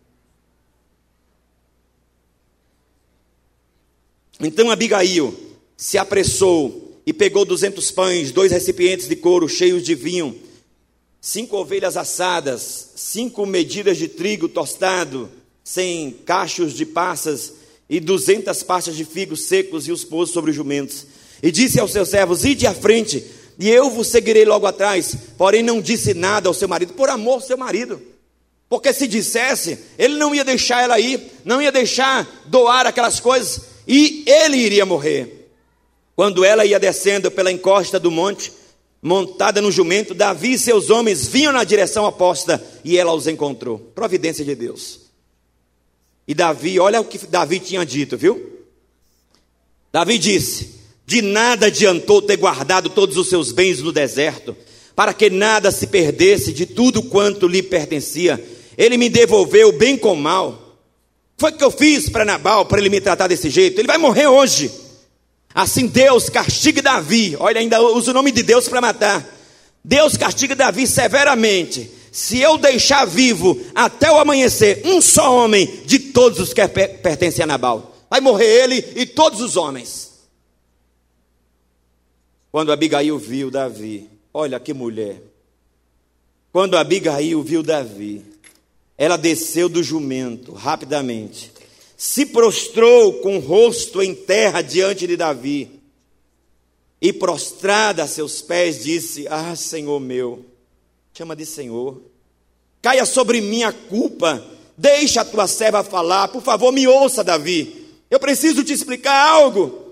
[4.39, 5.33] Então Abigail
[5.77, 10.35] se apressou e pegou duzentos pães, dois recipientes de couro cheios de vinho,
[11.21, 15.29] cinco ovelhas assadas, cinco medidas de trigo tostado,
[15.63, 17.53] cem cachos de passas
[17.89, 21.05] e duzentas pastas de figos secos e os pôs sobre os jumentos.
[21.41, 23.23] E disse aos seus servos: Ide à frente,
[23.59, 25.15] e eu vos seguirei logo atrás.
[25.37, 28.01] Porém, não disse nada ao seu marido, por amor ao seu marido.
[28.67, 33.74] Porque se dissesse, ele não ia deixar ela ir, não ia deixar doar aquelas coisas
[33.87, 35.49] e ele iria morrer.
[36.15, 38.51] Quando ela ia descendo pela encosta do monte,
[39.01, 43.77] montada no jumento, Davi e seus homens vinham na direção oposta e ela os encontrou.
[43.93, 45.01] Providência de Deus.
[46.27, 48.55] E Davi, olha o que Davi tinha dito, viu?
[49.91, 54.57] Davi disse: De nada adiantou ter guardado todos os seus bens no deserto,
[54.95, 58.43] para que nada se perdesse de tudo quanto lhe pertencia.
[58.77, 60.64] Ele me devolveu bem com mal.
[61.37, 63.79] Foi o que eu fiz para Nabal, para ele me tratar desse jeito.
[63.79, 64.71] Ele vai morrer hoje.
[65.53, 67.35] Assim Deus castiga Davi.
[67.39, 69.25] Olha, ainda usa o nome de Deus para matar.
[69.83, 75.99] Deus castiga Davi severamente, se eu deixar vivo até o amanhecer um só homem de
[75.99, 80.13] todos os que pertencem a Nabal, vai morrer ele e todos os homens.
[82.51, 85.21] Quando Abigail viu Davi, olha que mulher.
[86.51, 88.23] Quando Abigail viu Davi,
[88.97, 91.51] ela desceu do jumento rapidamente,
[91.97, 95.81] se prostrou com o rosto em terra diante de Davi
[97.01, 100.45] e prostrada a seus pés disse: Ah, Senhor meu,
[101.13, 102.01] chama de Senhor,
[102.81, 104.45] caia sobre mim a culpa,
[104.77, 109.83] deixa a tua serva falar, por favor, me ouça, Davi, eu preciso te explicar algo.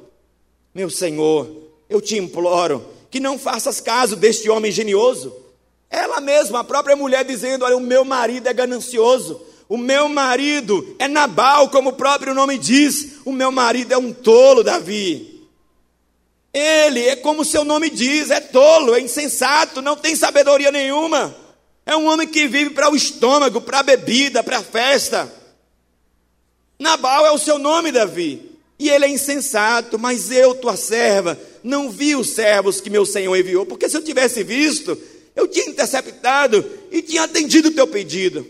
[0.74, 1.50] Meu Senhor,
[1.90, 5.43] eu te imploro que não faças caso deste homem genioso.
[5.94, 9.40] Ela mesma, a própria mulher, dizendo: Olha, o meu marido é ganancioso.
[9.70, 13.20] O meu marido é Nabal, como o próprio nome diz.
[13.24, 15.48] O meu marido é um tolo, Davi.
[16.52, 21.36] Ele é como seu nome diz, é tolo, é insensato, não tem sabedoria nenhuma.
[21.86, 25.32] É um homem que vive para o estômago, para a bebida, para a festa.
[26.80, 28.52] Nabal é o seu nome, Davi.
[28.80, 33.36] E ele é insensato, mas eu, tua serva, não vi os servos que meu senhor
[33.36, 35.00] enviou, porque se eu tivesse visto,
[35.36, 38.46] eu tinha interceptado e tinha atendido o teu pedido.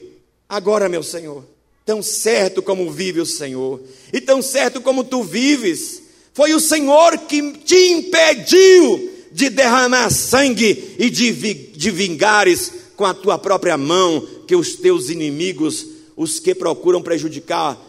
[0.47, 1.43] Agora, meu senhor,
[1.85, 6.01] tão certo como vive o Senhor, e tão certo como tu vives,
[6.33, 13.13] foi o Senhor que te impediu de derramar sangue e de, de vingares com a
[13.13, 17.79] tua própria mão, que os teus inimigos, os que procuram prejudicar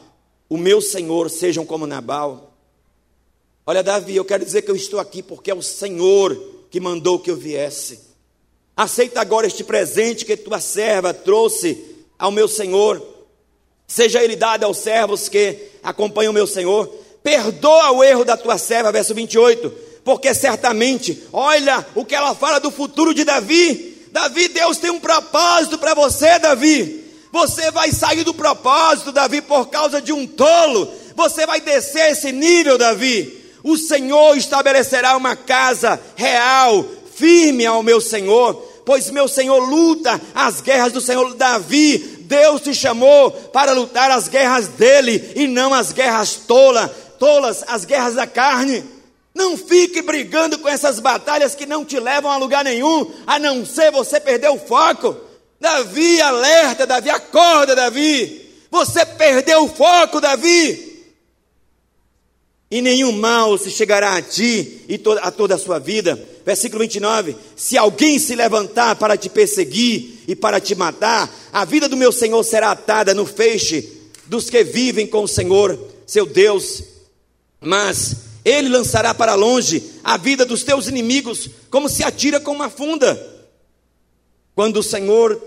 [0.48, 2.54] o meu Senhor, sejam como Nabal.
[3.66, 6.36] Olha, Davi, eu quero dizer que eu estou aqui porque é o Senhor
[6.70, 7.98] que mandou que eu viesse.
[8.76, 11.78] Aceita agora este presente que tua serva trouxe
[12.18, 13.02] ao meu Senhor.
[13.86, 18.58] Seja ele dado aos servos que acompanham o meu Senhor perdoa o erro da tua
[18.58, 19.70] serva, verso 28,
[20.04, 24.06] porque certamente, olha o que ela fala do futuro de Davi.
[24.12, 27.02] Davi, Deus tem um propósito para você, Davi.
[27.32, 30.92] Você vai sair do propósito, Davi, por causa de um tolo.
[31.16, 33.42] Você vai descer esse nível, Davi.
[33.64, 36.84] O Senhor estabelecerá uma casa real,
[37.16, 41.34] firme ao meu Senhor, pois meu Senhor luta as guerras do Senhor.
[41.34, 47.64] Davi, Deus te chamou para lutar as guerras dele e não as guerras tolas tolas,
[47.66, 48.84] as guerras da carne.
[49.34, 53.64] Não fique brigando com essas batalhas que não te levam a lugar nenhum, a não
[53.64, 55.16] ser você perder o foco.
[55.58, 58.42] Davi, alerta, Davi, acorda, Davi.
[58.70, 60.93] Você perdeu o foco, Davi.
[62.74, 66.20] E nenhum mal se chegará a ti e a toda a sua vida.
[66.44, 71.88] Versículo 29: Se alguém se levantar para te perseguir e para te matar, a vida
[71.88, 73.92] do meu Senhor será atada no feixe
[74.26, 76.82] dos que vivem com o Senhor, seu Deus,
[77.60, 82.68] mas ele lançará para longe a vida dos teus inimigos, como se atira com uma
[82.68, 83.46] funda.
[84.52, 85.40] Quando o Senhor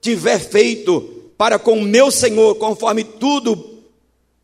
[0.00, 3.78] tiver feito para com o meu Senhor, conforme tudo,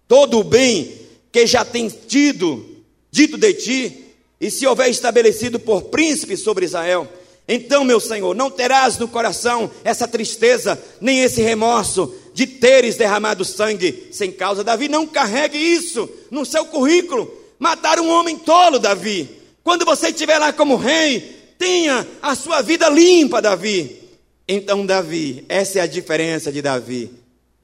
[0.07, 0.98] todo o bem
[1.33, 4.05] que já tem tido, dito de ti,
[4.41, 7.09] e se houver estabelecido por príncipe sobre Israel,
[7.49, 13.43] então, meu Senhor, não terás no coração essa tristeza, nem esse remorso de teres derramado
[13.43, 14.63] sangue sem causa.
[14.63, 17.35] Davi, não carregue isso no seu currículo.
[17.59, 19.31] Matar um homem tolo, Davi.
[19.65, 23.99] Quando você estiver lá como rei, tenha a sua vida limpa, Davi.
[24.47, 27.11] Então, Davi, essa é a diferença de Davi.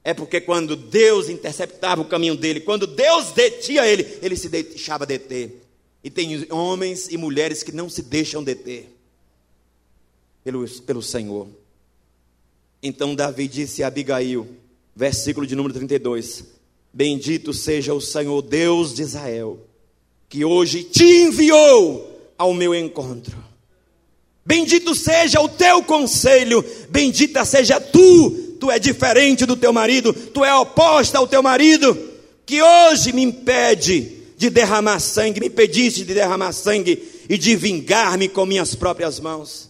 [0.04, 5.06] É porque quando Deus interceptava o caminho dele, quando Deus detia ele, ele se deixava
[5.06, 5.62] deter.
[6.04, 8.86] E tem homens e mulheres que não se deixam deter
[10.44, 11.48] pelo, pelo Senhor.
[12.82, 14.46] Então Davi disse a Abigail,
[14.94, 16.44] versículo de número 32:
[16.92, 19.58] Bendito seja o Senhor Deus de Israel,
[20.28, 23.42] que hoje te enviou ao meu encontro.
[24.44, 30.42] Bendito seja o teu conselho, bendita seja tu, tu é diferente do teu marido, tu
[30.42, 31.94] é oposta ao teu marido,
[32.46, 36.98] que hoje me impede de derramar sangue, me pediste de derramar sangue
[37.28, 39.68] e de vingar-me com minhas próprias mãos.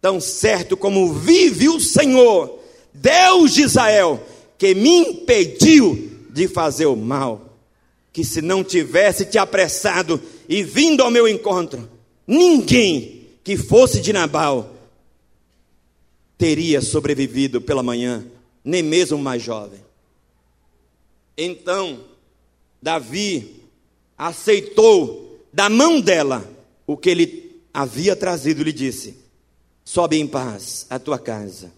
[0.00, 2.60] Tão certo como vive o Senhor,
[2.94, 4.22] Deus de Israel,
[4.56, 7.58] que me impediu de fazer o mal,
[8.12, 11.88] que se não tivesse te apressado e vindo ao meu encontro,
[12.24, 14.77] ninguém que fosse de Nabal
[16.38, 18.24] teria sobrevivido pela manhã,
[18.64, 19.80] nem mesmo mais jovem.
[21.36, 22.04] Então,
[22.80, 23.64] Davi
[24.16, 26.48] aceitou da mão dela
[26.86, 29.16] o que ele havia trazido e lhe disse:
[29.84, 31.72] Sobe em paz à tua casa.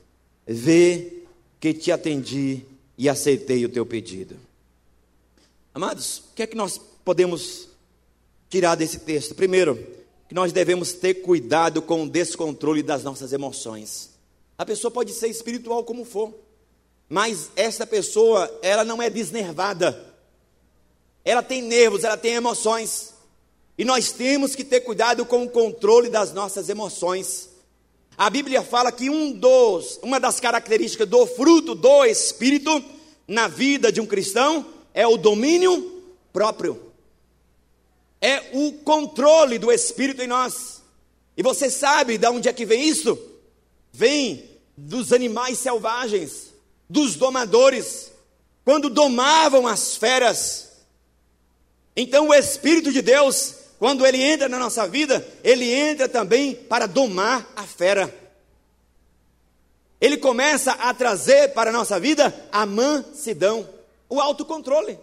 [0.47, 1.25] Vê
[1.59, 2.63] que te atendi
[2.97, 4.37] e aceitei o teu pedido.
[5.73, 7.69] Amados, o que é que nós podemos
[8.49, 9.35] tirar desse texto?
[9.35, 9.79] Primeiro,
[10.29, 14.11] que nós devemos ter cuidado com o descontrole das nossas emoções.
[14.61, 16.35] A pessoa pode ser espiritual como for,
[17.09, 20.15] mas essa pessoa, ela não é desnervada.
[21.25, 23.15] Ela tem nervos, ela tem emoções.
[23.79, 27.49] E nós temos que ter cuidado com o controle das nossas emoções.
[28.19, 32.85] A Bíblia fala que um dos, uma das características do fruto do Espírito
[33.27, 36.03] na vida de um cristão é o domínio
[36.35, 36.93] próprio.
[38.21, 40.83] É o controle do Espírito em nós.
[41.35, 43.19] E você sabe de onde é que vem isso?
[43.91, 44.50] Vem
[44.89, 46.53] dos animais selvagens,
[46.89, 48.13] dos domadores,
[48.65, 50.71] quando domavam as feras.
[51.97, 56.85] Então o Espírito de Deus quando ele entra na nossa vida, ele entra também para
[56.85, 58.15] domar a fera.
[59.99, 63.67] Ele começa a trazer para a nossa vida a mansidão,
[64.07, 64.99] o autocontrole.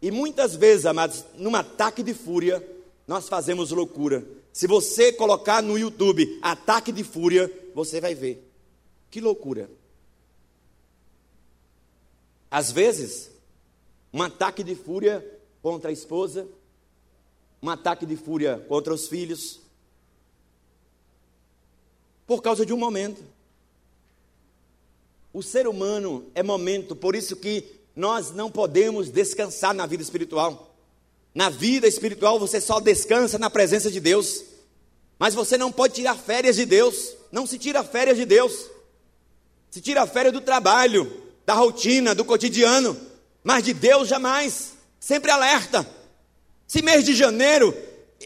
[0.00, 2.64] E muitas vezes, amados, num ataque de fúria,
[3.04, 4.24] nós fazemos loucura.
[4.52, 8.46] Se você colocar no YouTube ataque de fúria, você vai ver.
[9.10, 9.70] Que loucura.
[12.50, 13.30] Às vezes,
[14.12, 15.26] um ataque de fúria
[15.62, 16.46] contra a esposa,
[17.62, 19.60] um ataque de fúria contra os filhos,
[22.26, 23.22] por causa de um momento.
[25.32, 27.64] O ser humano é momento, por isso que
[27.96, 30.71] nós não podemos descansar na vida espiritual.
[31.34, 34.44] Na vida espiritual você só descansa na presença de Deus.
[35.18, 37.14] Mas você não pode tirar férias de Deus.
[37.30, 38.70] Não se tira férias de Deus.
[39.70, 42.96] Se tira férias do trabalho, da rotina, do cotidiano.
[43.42, 44.72] Mas de Deus jamais.
[45.00, 45.88] Sempre alerta.
[46.66, 47.74] Se mês de janeiro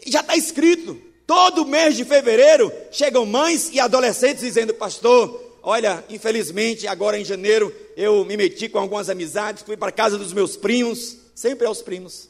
[0.05, 6.87] já está escrito, todo mês de fevereiro chegam mães e adolescentes dizendo: Pastor, olha, infelizmente
[6.87, 11.17] agora em janeiro eu me meti com algumas amizades, fui para casa dos meus primos,
[11.33, 12.29] sempre aos primos.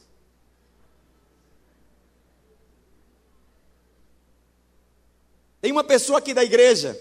[5.61, 6.99] Tem uma pessoa aqui da igreja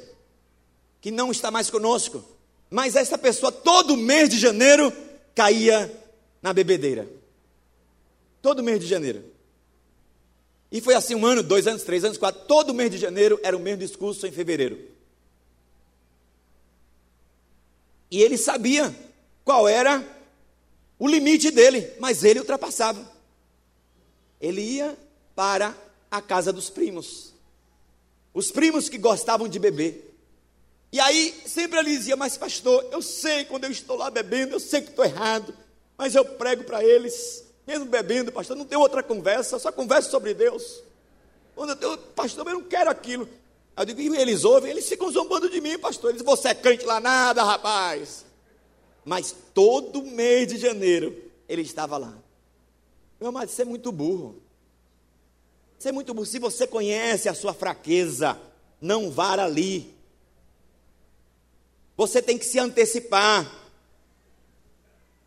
[1.00, 2.24] que não está mais conosco,
[2.70, 4.92] mas essa pessoa todo mês de janeiro
[5.34, 5.92] caía
[6.42, 7.08] na bebedeira.
[8.40, 9.24] Todo mês de janeiro.
[10.70, 12.42] E foi assim um ano, dois anos, três anos, quatro.
[12.46, 14.78] Todo mês de janeiro era o mesmo discurso em fevereiro.
[18.10, 18.94] E ele sabia
[19.44, 20.04] qual era
[20.98, 23.10] o limite dele, mas ele ultrapassava.
[24.40, 24.96] Ele ia
[25.34, 25.76] para
[26.10, 27.35] a casa dos primos.
[28.36, 30.14] Os primos que gostavam de beber.
[30.92, 34.60] E aí sempre ele dizia: Mas, pastor, eu sei quando eu estou lá bebendo, eu
[34.60, 35.56] sei que estou errado,
[35.96, 40.34] mas eu prego para eles mesmo bebendo, pastor, não tem outra conversa, só conversa sobre
[40.34, 40.82] Deus.
[41.54, 43.26] Quando eu tenho, pastor, eu não quero aquilo.
[43.74, 46.10] Eu digo, e eles ouvem, eles ficam zombando de mim, pastor.
[46.10, 48.26] Eles, você é crente lá nada, rapaz.
[49.02, 51.16] Mas todo mês de janeiro
[51.48, 52.12] ele estava lá.
[53.18, 54.42] Meu amado, você é muito burro.
[55.78, 56.24] Você é muito.
[56.24, 58.40] Se você conhece a sua fraqueza,
[58.80, 59.94] não vá ali.
[61.96, 63.50] Você tem que se antecipar.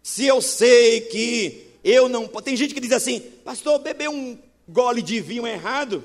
[0.02, 2.28] Se eu sei que eu não.
[2.28, 6.04] Tem gente que diz assim, pastor, beber um gole de vinho é errado?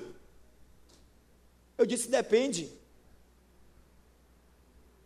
[1.77, 2.71] Eu disse, depende.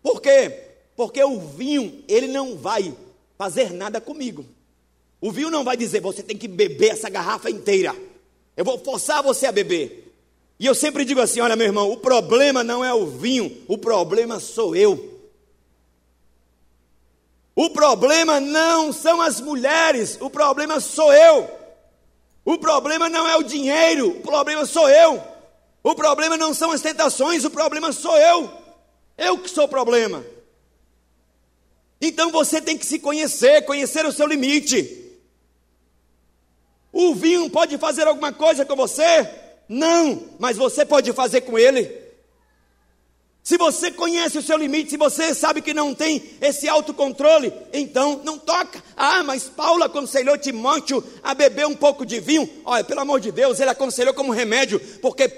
[0.03, 0.65] Por quê?
[0.97, 2.95] Porque o vinho, ele não vai
[3.37, 4.45] fazer nada comigo.
[5.21, 7.95] O vinho não vai dizer, você tem que beber essa garrafa inteira.
[8.59, 10.13] Eu vou forçar você a beber.
[10.59, 13.79] E eu sempre digo assim: olha, meu irmão, o problema não é o vinho, o
[13.79, 15.17] problema sou eu.
[17.55, 21.49] O problema não são as mulheres, o problema sou eu.
[22.45, 25.23] O problema não é o dinheiro, o problema sou eu.
[25.81, 28.51] O problema não são as tentações, o problema sou eu.
[29.17, 30.27] Eu que sou o problema.
[32.01, 35.08] Então você tem que se conhecer, conhecer o seu limite.
[36.93, 39.29] O vinho pode fazer alguma coisa com você?
[39.69, 42.09] Não, mas você pode fazer com ele.
[43.49, 48.21] Se você conhece o seu limite, se você sabe que não tem esse autocontrole, então
[48.23, 48.83] não toca.
[48.95, 52.49] Ah, mas Paulo aconselhou Timóteo a beber um pouco de vinho.
[52.65, 55.29] Olha, pelo amor de Deus, ele aconselhou como remédio, porque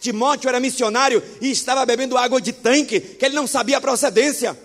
[0.00, 4.58] Timóteo era missionário e estava bebendo água de tanque, que ele não sabia a procedência.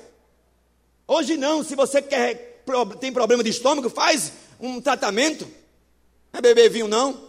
[1.08, 2.64] Hoje não, se você quer,
[3.00, 5.48] tem problema de estômago, faz um tratamento.
[6.38, 7.20] É beber vinho, não.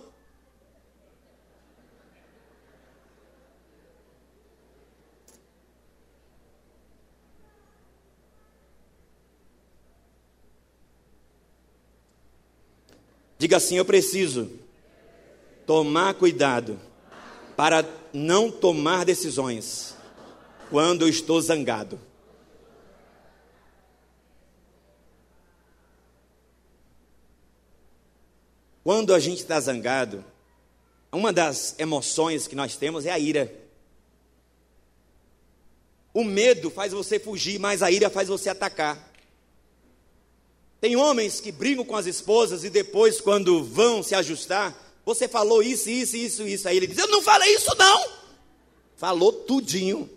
[13.38, 14.50] Diga assim: eu preciso
[15.66, 16.78] tomar cuidado
[17.56, 19.96] para não tomar decisões
[20.68, 21.98] quando eu estou zangado.
[28.88, 30.24] Quando a gente está zangado,
[31.12, 33.52] uma das emoções que nós temos é a ira.
[36.14, 39.12] O medo faz você fugir, mas a ira faz você atacar.
[40.80, 44.74] Tem homens que brigam com as esposas e depois, quando vão se ajustar,
[45.04, 46.66] você falou isso, isso, isso, isso.
[46.66, 48.08] Aí ele diz: Eu não falei isso, não.
[48.96, 50.08] Falou tudinho.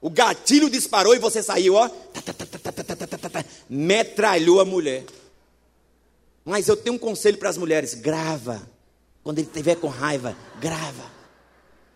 [0.00, 1.90] O gatilho disparou e você saiu, ó.
[3.68, 5.04] Metralhou a mulher.
[6.46, 8.62] Mas eu tenho um conselho para as mulheres: grava.
[9.24, 11.10] Quando ele estiver com raiva, grava.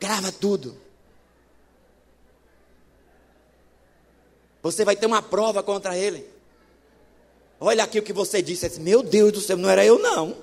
[0.01, 0.77] Grava tudo.
[4.61, 6.29] Você vai ter uma prova contra ele.
[7.61, 8.69] Olha aqui o que você disse.
[8.69, 10.37] Disse, Meu Deus do céu, não era eu não.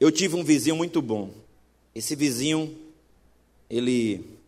[0.00, 1.30] Eu tive um vizinho muito bom.
[1.94, 2.83] Esse vizinho,
[3.76, 4.38] ele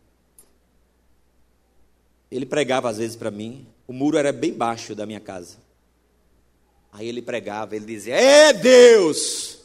[2.31, 3.67] ele pregava às vezes para mim.
[3.87, 5.59] O muro era bem baixo da minha casa.
[6.93, 9.57] Aí ele pregava, ele dizia: "É Deus,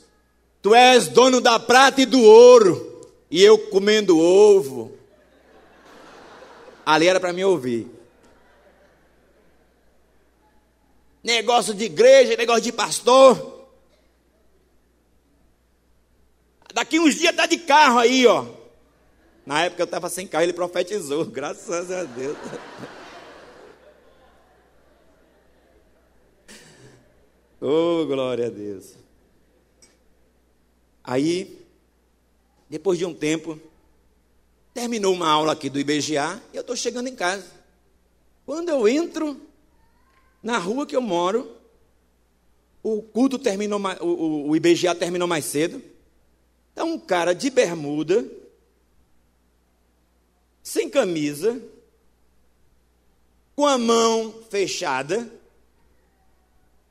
[0.62, 4.96] Tu és dono da prata e do ouro, e eu comendo ovo.
[6.86, 7.88] Ali era para me ouvir.
[11.24, 13.70] Negócio de igreja, negócio de pastor.
[16.74, 18.46] Daqui uns dias tá de carro aí, ó.
[19.46, 22.38] Na época eu estava sem carro, ele profetizou, graças a Deus.
[27.64, 28.96] Oh, glória a Deus.
[31.04, 31.64] Aí,
[32.68, 33.62] depois de um tempo,
[34.74, 37.46] terminou uma aula aqui do IBGA e eu estou chegando em casa.
[38.48, 39.40] Quando eu entro
[40.42, 41.56] na rua que eu moro,
[42.82, 45.84] o culto terminou, o, o, o IBGA terminou mais cedo.
[46.70, 48.26] Está um cara de bermuda,
[50.64, 51.62] sem camisa,
[53.56, 55.32] com a mão fechada,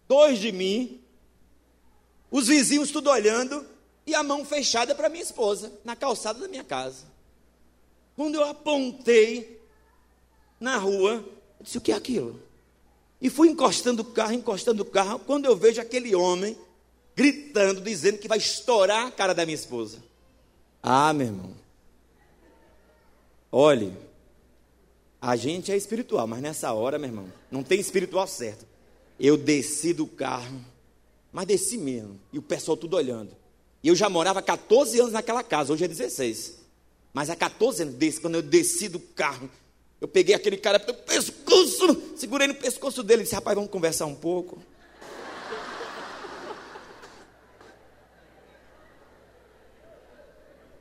[0.08, 1.00] dois de mim,
[2.30, 3.66] os vizinhos tudo olhando,
[4.06, 7.04] e a mão fechada para minha esposa, na calçada da minha casa.
[8.16, 9.60] Quando eu apontei
[10.58, 11.24] na rua,
[11.58, 12.40] eu disse: O que é aquilo?
[13.20, 16.56] E fui encostando o carro, encostando o carro, quando eu vejo aquele homem
[17.14, 19.98] gritando, dizendo que vai estourar a cara da minha esposa.
[20.82, 21.59] Ah, meu irmão.
[23.52, 23.92] Olhe,
[25.20, 28.64] a gente é espiritual, mas nessa hora, meu irmão, não tem espiritual certo.
[29.18, 30.64] Eu desci do carro,
[31.32, 33.36] mas desci mesmo, e o pessoal tudo olhando.
[33.82, 36.58] E eu já morava 14 anos naquela casa, hoje é 16.
[37.12, 39.50] Mas há 14 anos, desse, quando eu desci do carro,
[40.00, 44.06] eu peguei aquele cara pelo pescoço, segurei no pescoço dele e disse: Rapaz, vamos conversar
[44.06, 44.62] um pouco.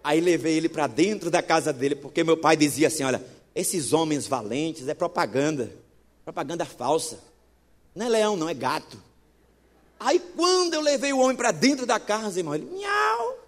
[0.04, 3.24] Aí levei ele para dentro da casa dele, porque meu pai dizia assim: Olha,
[3.54, 5.72] esses homens valentes é propaganda,
[6.24, 7.20] propaganda falsa.
[7.94, 9.02] Não é leão, não, é gato.
[10.00, 13.40] Aí quando eu levei o homem para dentro da casa, irmão, ele, miau,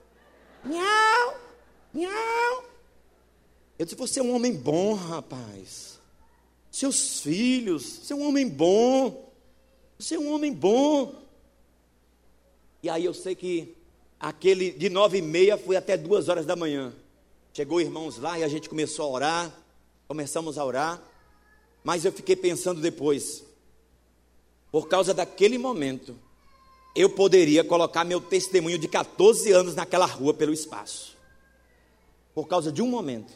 [0.65, 1.39] miau,
[1.93, 2.63] miau.
[3.79, 5.99] Eu disse, você é um homem bom, rapaz.
[6.69, 9.31] Seus filhos, você é um homem bom.
[9.97, 11.15] Você é um homem bom.
[12.83, 13.75] E aí eu sei que
[14.21, 16.93] aquele de nove e meia foi até duas horas da manhã.
[17.53, 19.51] Chegou irmãos lá e a gente começou a orar.
[20.07, 21.01] Começamos a orar.
[21.83, 23.43] Mas eu fiquei pensando depois.
[24.71, 26.15] Por causa daquele momento,
[26.95, 31.17] eu poderia colocar meu testemunho de 14 anos naquela rua pelo espaço.
[32.33, 33.33] Por causa de um momento.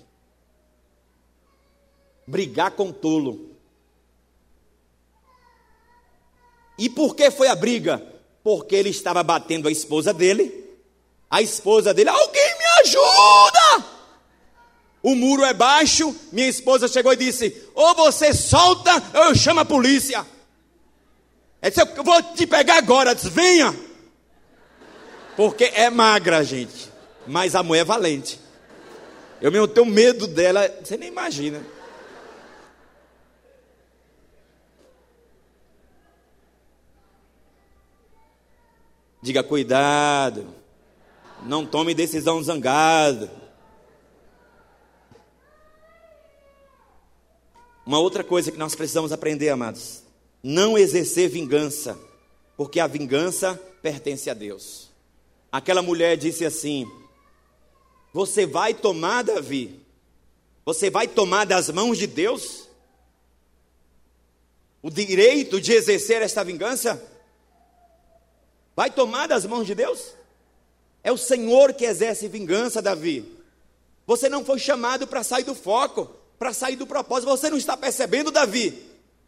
[2.27, 3.49] Brigar com tolo.
[6.77, 8.05] E por que foi a briga?
[8.43, 10.64] Porque ele estava batendo a esposa dele.
[11.30, 13.95] A esposa dele, alguém me ajuda!
[15.05, 16.15] O muro é baixo.
[16.32, 20.26] Minha esposa chegou e disse: Ou você solta, ou eu chamo a polícia.
[21.61, 23.13] Ele disse, eu vou te pegar agora.
[23.13, 23.76] disse, venha.
[25.36, 26.91] Porque é magra, gente.
[27.28, 28.39] Mas a mulher é valente.
[29.39, 31.61] Eu mesmo tenho medo dela, você nem imagina.
[39.21, 40.64] Diga cuidado.
[41.46, 43.32] Não tome decisão zangada.
[47.86, 50.02] Uma outra coisa que nós precisamos aprender, amados,
[50.41, 52.00] não exercer vingança,
[52.58, 54.89] porque a vingança pertence a Deus.
[55.52, 56.91] Aquela mulher disse assim:
[58.12, 59.80] Você vai tomar, Davi?
[60.66, 62.68] Você vai tomar das mãos de Deus
[64.82, 67.04] o direito de exercer esta vingança?
[68.76, 70.24] Vai tomar das mãos de Deus?
[71.06, 73.24] É o Senhor que exerce vingança, Davi.
[74.08, 77.30] Você não foi chamado para sair do foco, para sair do propósito.
[77.30, 78.82] Você não está percebendo, Davi?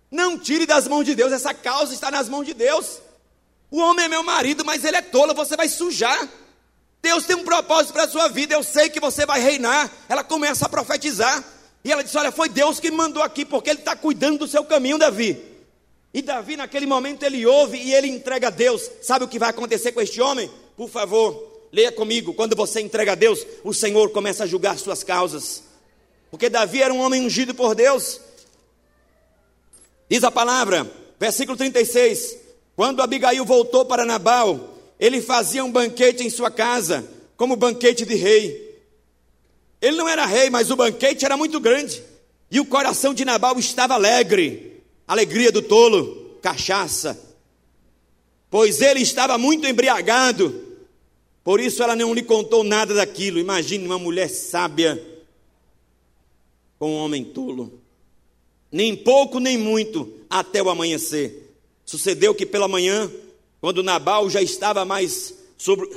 [0.09, 2.97] Não tire das mãos de Deus, essa causa está nas mãos de Deus.
[3.69, 6.28] O homem é meu marido, mas ele é tolo, você vai sujar.
[6.99, 9.91] Deus tem um propósito para a sua vida, eu sei que você vai reinar.
[10.09, 11.43] Ela começa a profetizar.
[11.84, 14.47] E ela disse: Olha, foi Deus que me mandou aqui, porque Ele está cuidando do
[14.47, 15.39] seu caminho, Davi.
[16.11, 18.89] E Davi, naquele momento, ele ouve e ele entrega a Deus.
[19.03, 20.49] Sabe o que vai acontecer com este homem?
[20.75, 22.34] Por favor, leia comigo.
[22.34, 25.63] Quando você entrega a Deus, o Senhor começa a julgar suas causas.
[26.30, 28.20] Porque Davi era um homem ungido por Deus.
[30.09, 30.89] Diz a palavra,
[31.20, 32.38] versículo 36.
[32.76, 38.15] Quando Abigail voltou para Nabal, ele fazia um banquete em sua casa, como banquete de
[38.15, 38.68] rei.
[39.82, 42.03] Ele não era rei, mas o banquete era muito grande.
[42.49, 44.84] E o coração de Nabal estava alegre.
[45.07, 47.20] Alegria do tolo, cachaça.
[48.49, 50.66] Pois ele estava muito embriagado.
[51.47, 53.39] Por isso ela não lhe contou nada daquilo.
[53.39, 55.01] Imagine uma mulher sábia
[56.77, 57.79] com um homem tolo.
[58.69, 61.53] Nem pouco, nem muito, até o amanhecer.
[61.85, 63.09] Sucedeu que pela manhã,
[63.61, 65.89] quando Nabal já estava mais sobre,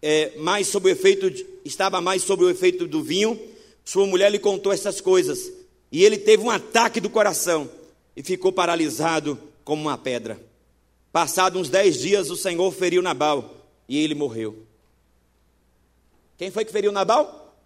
[0.00, 3.38] é, mais sob o efeito, de, estava mais sob o efeito do vinho,
[3.84, 5.52] sua mulher lhe contou essas coisas.
[5.92, 7.70] E ele teve um ataque do coração
[8.16, 10.40] e ficou paralisado como uma pedra.
[11.12, 14.66] Passados uns dez dias, o Senhor feriu Nabal e ele morreu.
[16.38, 17.56] Quem foi que feriu Nabal?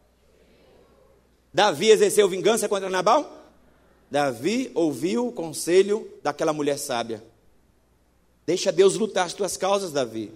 [1.53, 3.41] Davi exerceu vingança contra Nabal?
[4.11, 7.23] Davi ouviu o conselho daquela mulher sábia.
[8.47, 10.33] Deixa Deus lutar as tuas causas, Davi.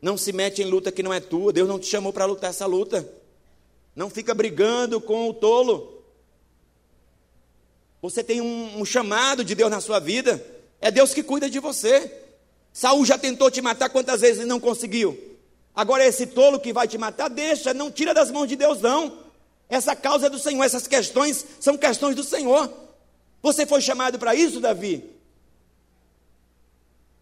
[0.00, 1.52] Não se mete em luta que não é tua.
[1.52, 3.08] Deus não te chamou para lutar essa luta.
[3.94, 6.02] Não fica brigando com o tolo.
[8.00, 10.44] Você tem um, um, chamado de Deus na sua vida.
[10.80, 12.12] É Deus que cuida de você.
[12.72, 15.31] Saul já tentou te matar quantas vezes e não conseguiu.
[15.74, 19.18] Agora esse tolo que vai te matar, deixa, não tira das mãos de Deus não.
[19.68, 22.70] Essa causa é do Senhor, essas questões são questões do Senhor.
[23.42, 25.02] Você foi chamado para isso, Davi?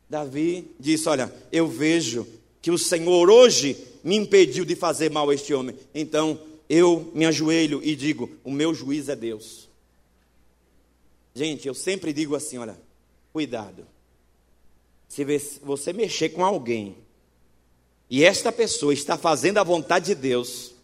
[0.09, 2.27] Davi disse: Olha, eu vejo
[2.61, 5.77] que o Senhor hoje me impediu de fazer mal a este homem.
[5.95, 9.69] Então eu me ajoelho e digo: O meu juiz é Deus.
[11.35, 12.77] Gente, eu sempre digo assim: olha,
[13.33, 13.87] cuidado.
[15.09, 15.25] Se
[15.63, 16.97] você mexer com alguém
[18.11, 20.75] e esta pessoa está fazendo a vontade de Deus,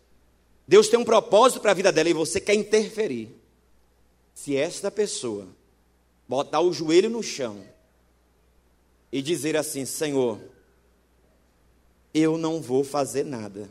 [0.67, 3.29] Deus tem um propósito para a vida dela e você quer interferir.
[4.33, 5.49] Se esta pessoa
[6.29, 7.65] botar o joelho no chão
[9.11, 10.41] e dizer assim: Senhor,
[12.15, 13.69] eu não vou fazer nada,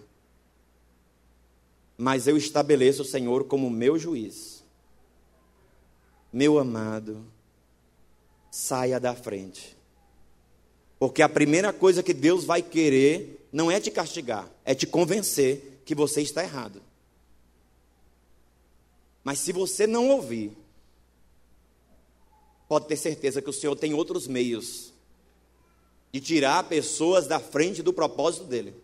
[1.97, 4.63] mas eu estabeleço o Senhor como meu juiz.
[6.31, 7.25] Meu amado,
[8.51, 9.75] saia da frente.
[10.99, 15.79] Porque a primeira coisa que Deus vai querer não é te castigar, é te convencer
[15.85, 16.81] que você está errado.
[19.23, 20.51] Mas se você não ouvir,
[22.67, 24.91] pode ter certeza que o Senhor tem outros meios
[26.11, 28.75] de tirar pessoas da frente do propósito dele.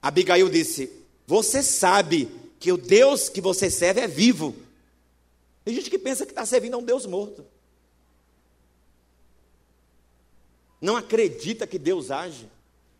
[0.00, 0.90] Abigail disse:
[1.26, 4.56] Você sabe que o Deus que você serve é vivo.
[5.66, 7.44] Tem gente que pensa que está servindo a um Deus morto.
[10.80, 12.46] Não acredita que Deus age.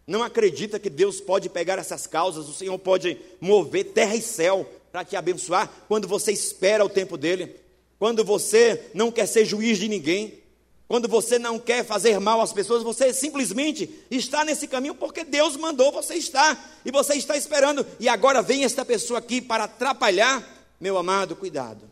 [0.06, 4.66] Não acredita que Deus pode pegar essas causas, o Senhor pode mover terra e céu
[4.90, 7.54] para te abençoar quando você espera o tempo dele,
[7.98, 10.42] quando você não quer ser juiz de ninguém,
[10.88, 15.54] quando você não quer fazer mal às pessoas, você simplesmente está nesse caminho porque Deus
[15.58, 17.86] mandou você estar e você está esperando.
[18.00, 20.42] E agora vem esta pessoa aqui para atrapalhar,
[20.80, 21.84] meu amado, cuidado.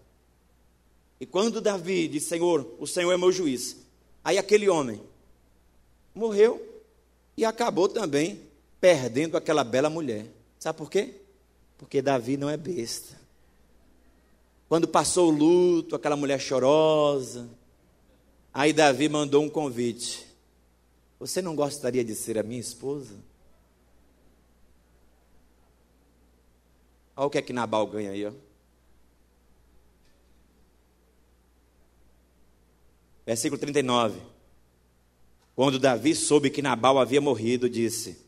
[1.21, 3.77] E quando Davi disse: Senhor, o Senhor é meu juiz,
[4.25, 5.03] aí aquele homem
[6.17, 6.83] morreu
[7.37, 8.41] e acabou também
[8.81, 10.27] perdendo aquela bela mulher.
[10.59, 11.21] Sabe por quê?
[11.79, 13.15] Porque Davi não é besta.
[14.69, 17.49] Quando passou o luto, aquela mulher chorosa,
[18.57, 20.27] Aí Davi mandou um convite.
[21.21, 23.15] Você não gostaria de ser a minha esposa?
[27.15, 28.33] Olha o que é que Nabal ganha aí, ó.
[33.27, 34.19] Versículo 39.
[35.57, 38.19] Quando Davi soube que Nabal havia morrido, disse: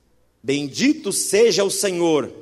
[0.42, 2.32] Bendito seja o Senhor,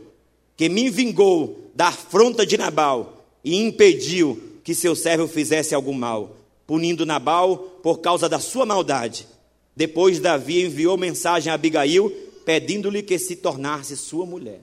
[0.56, 6.36] que me vingou da afronta de Nabal e impediu que seu servo fizesse algum mal
[6.66, 9.26] punindo Nabal por causa da sua maldade.
[9.74, 12.10] Depois Davi enviou mensagem a Abigail,
[12.44, 14.60] pedindo-lhe que se tornasse sua mulher.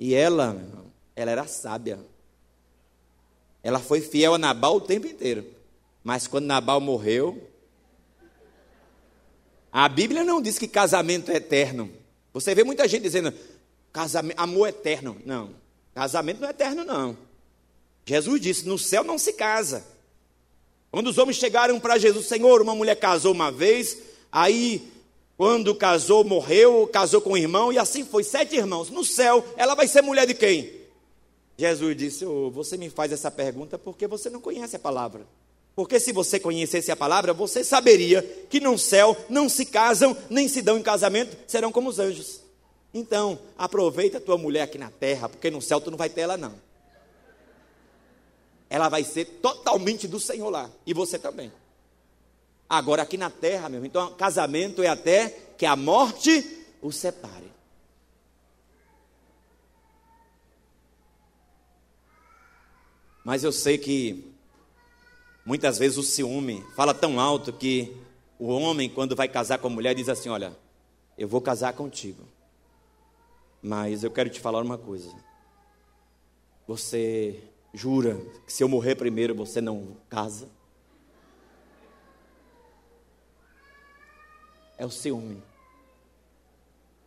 [0.00, 0.56] E ela,
[1.14, 1.98] ela era sábia.
[3.62, 5.44] Ela foi fiel a Nabal o tempo inteiro.
[6.02, 7.42] Mas quando Nabal morreu,
[9.72, 11.90] a Bíblia não diz que casamento é eterno.
[12.32, 13.32] Você vê muita gente dizendo
[13.92, 15.16] casamento, amor eterno.
[15.24, 15.50] Não,
[15.94, 17.16] casamento não é eterno, não.
[18.04, 19.84] Jesus disse: no céu não se casa.
[20.90, 23.98] Quando os homens chegaram para Jesus, Senhor, uma mulher casou uma vez,
[24.32, 24.90] aí
[25.36, 28.90] quando casou, morreu, casou com um irmão, e assim foi, sete irmãos.
[28.90, 30.72] No céu, ela vai ser mulher de quem?
[31.56, 35.26] Jesus disse: oh, Você me faz essa pergunta porque você não conhece a palavra.
[35.78, 38.20] Porque se você conhecesse a palavra, você saberia
[38.50, 42.40] que no céu não se casam, nem se dão em casamento, serão como os anjos.
[42.92, 46.22] Então, aproveita a tua mulher aqui na terra, porque no céu tu não vai ter
[46.22, 46.60] ela não.
[48.68, 51.52] Ela vai ser totalmente do Senhor lá, e você também.
[52.68, 57.52] Agora aqui na terra, meu, então casamento é até que a morte o separe.
[63.24, 64.28] Mas eu sei que
[65.48, 67.96] Muitas vezes o ciúme fala tão alto que
[68.38, 70.54] o homem, quando vai casar com a mulher, diz assim: Olha,
[71.16, 72.22] eu vou casar contigo,
[73.62, 75.10] mas eu quero te falar uma coisa.
[76.66, 77.42] Você
[77.72, 80.50] jura que se eu morrer primeiro você não casa?
[84.76, 85.42] É o ciúme.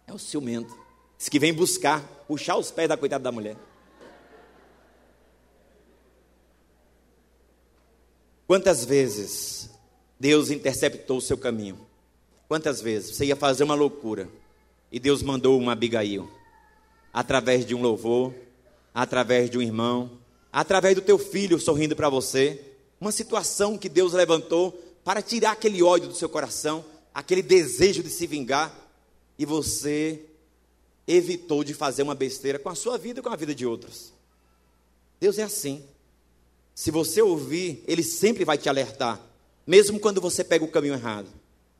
[0.07, 0.75] É o ciumento.
[1.15, 3.55] Diz que vem buscar, puxar os pés da coitada da mulher.
[8.52, 9.70] Quantas vezes
[10.20, 11.80] Deus interceptou o seu caminho?
[12.49, 14.28] Quantas vezes você ia fazer uma loucura
[14.91, 16.30] e Deus mandou uma Abigail
[17.14, 18.34] através de um louvor,
[18.93, 20.20] através de um irmão,
[20.52, 22.62] através do teu filho sorrindo para você,
[22.99, 26.84] uma situação que Deus levantou para tirar aquele ódio do seu coração,
[27.14, 28.78] aquele desejo de se vingar,
[29.39, 30.26] e você
[31.08, 34.12] evitou de fazer uma besteira com a sua vida e com a vida de outros.
[35.22, 35.86] Deus é assim.
[36.82, 39.21] Se você ouvir, ele sempre vai te alertar,
[39.67, 41.27] mesmo quando você pega o caminho errado.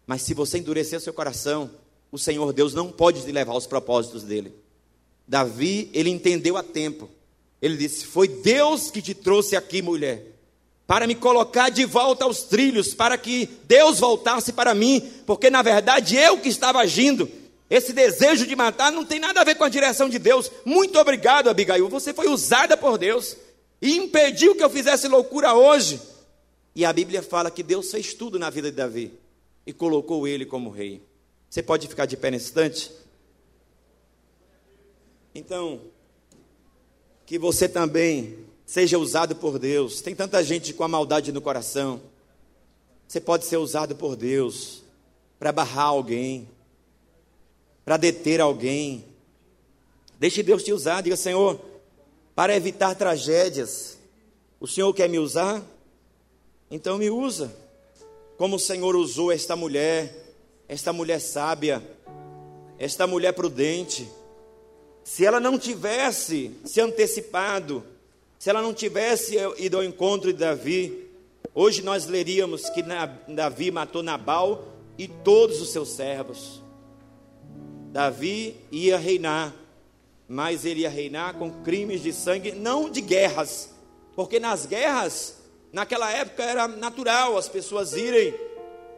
[0.06, 1.72] Mas se você endurecer seu coração,
[2.12, 4.54] o Senhor Deus não pode te levar aos propósitos dele.
[5.28, 7.10] Davi, ele entendeu a tempo.
[7.60, 10.24] Ele disse: Foi Deus que te trouxe aqui, mulher,
[10.86, 15.64] para me colocar de volta aos trilhos, para que Deus voltasse para mim, porque na
[15.64, 17.28] verdade eu que estava agindo.
[17.72, 20.52] Esse desejo de matar não tem nada a ver com a direção de Deus.
[20.64, 21.90] Muito obrigado, Abigail.
[21.90, 23.36] Você foi usada por Deus
[23.82, 26.00] e impediu que eu fizesse loucura hoje.
[26.76, 29.14] E a Bíblia fala que Deus fez tudo na vida de Davi
[29.66, 31.02] e colocou ele como rei.
[31.50, 32.92] Você pode ficar de pé nesse instante?
[35.34, 35.82] Então,
[37.26, 40.02] que você também seja usado por Deus.
[40.02, 42.02] Tem tanta gente com a maldade no coração.
[43.08, 44.84] Você pode ser usado por Deus
[45.38, 46.48] para barrar alguém,
[47.84, 49.04] para deter alguém.
[50.18, 51.02] Deixe Deus te usar.
[51.02, 51.60] Diga, Senhor,
[52.36, 53.98] para evitar tragédias.
[54.60, 55.62] O Senhor quer me usar?
[56.70, 57.54] Então me usa.
[58.38, 60.36] Como o Senhor usou esta mulher,
[60.68, 61.82] esta mulher sábia,
[62.80, 64.10] esta mulher prudente.
[65.04, 67.84] Se ela não tivesse se antecipado,
[68.40, 71.10] se ela não tivesse ido ao encontro de Davi,
[71.54, 72.84] hoje nós leríamos que
[73.28, 74.68] Davi matou Nabal
[74.98, 76.62] e todos os seus servos.
[77.92, 79.54] Davi ia reinar
[80.32, 83.70] mas ele ia reinar com crimes de sangue, não de guerras,
[84.16, 85.36] porque nas guerras,
[85.74, 88.34] naquela época era natural as pessoas irem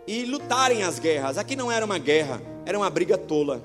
[0.06, 1.40] e lutarem as guerras.
[1.40, 3.64] Aqui não era uma guerra, era uma briga tola,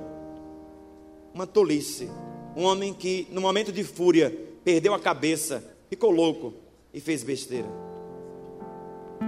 [1.34, 2.10] uma tolice.
[2.56, 6.54] Um homem que, no momento de fúria, perdeu a cabeça, ficou louco
[6.94, 7.68] e fez besteira.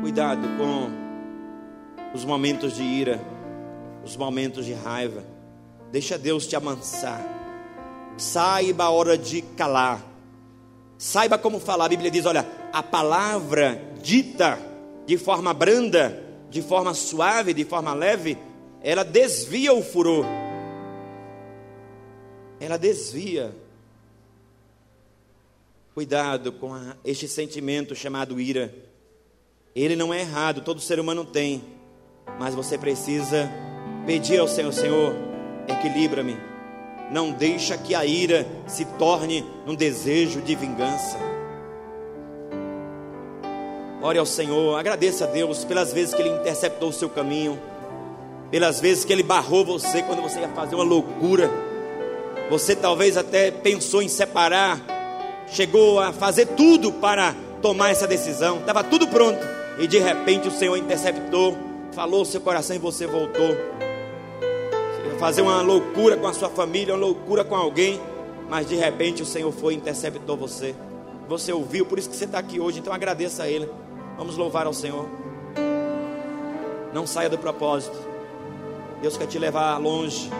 [0.00, 3.20] Cuidado com os momentos de ira,
[4.02, 5.22] os momentos de raiva.
[5.92, 7.39] Deixa Deus te amansar
[8.16, 10.04] saiba a hora de calar.
[10.98, 11.86] Saiba como falar.
[11.86, 14.58] A Bíblia diz: olha, a palavra dita
[15.06, 18.36] de forma branda, de forma suave, de forma leve,
[18.82, 20.24] ela desvia o furor.
[22.60, 23.54] Ela desvia.
[25.94, 28.72] Cuidado com a, este sentimento chamado ira.
[29.74, 31.64] Ele não é errado, todo ser humano tem.
[32.38, 33.50] Mas você precisa
[34.06, 35.14] pedir ao Senhor: Senhor,
[35.66, 36.49] equilibra-me
[37.10, 41.18] não deixa que a ira se torne um desejo de vingança.
[44.00, 47.60] Ore ao Senhor, agradeça a Deus pelas vezes que Ele interceptou o seu caminho,
[48.50, 51.50] pelas vezes que Ele barrou você quando você ia fazer uma loucura.
[52.48, 54.80] Você talvez até pensou em separar,
[55.48, 59.40] chegou a fazer tudo para tomar essa decisão, estava tudo pronto,
[59.78, 61.56] e de repente o Senhor interceptou,
[61.92, 63.54] falou o seu coração e você voltou
[65.20, 68.00] fazer uma loucura com a sua família, uma loucura com alguém,
[68.48, 70.74] mas de repente o Senhor foi e interceptou você.
[71.28, 73.68] Você ouviu, por isso que você está aqui hoje, então agradeça a Ele.
[74.16, 75.06] Vamos louvar ao Senhor.
[76.94, 77.96] Não saia do propósito.
[79.02, 80.30] Deus quer te levar longe.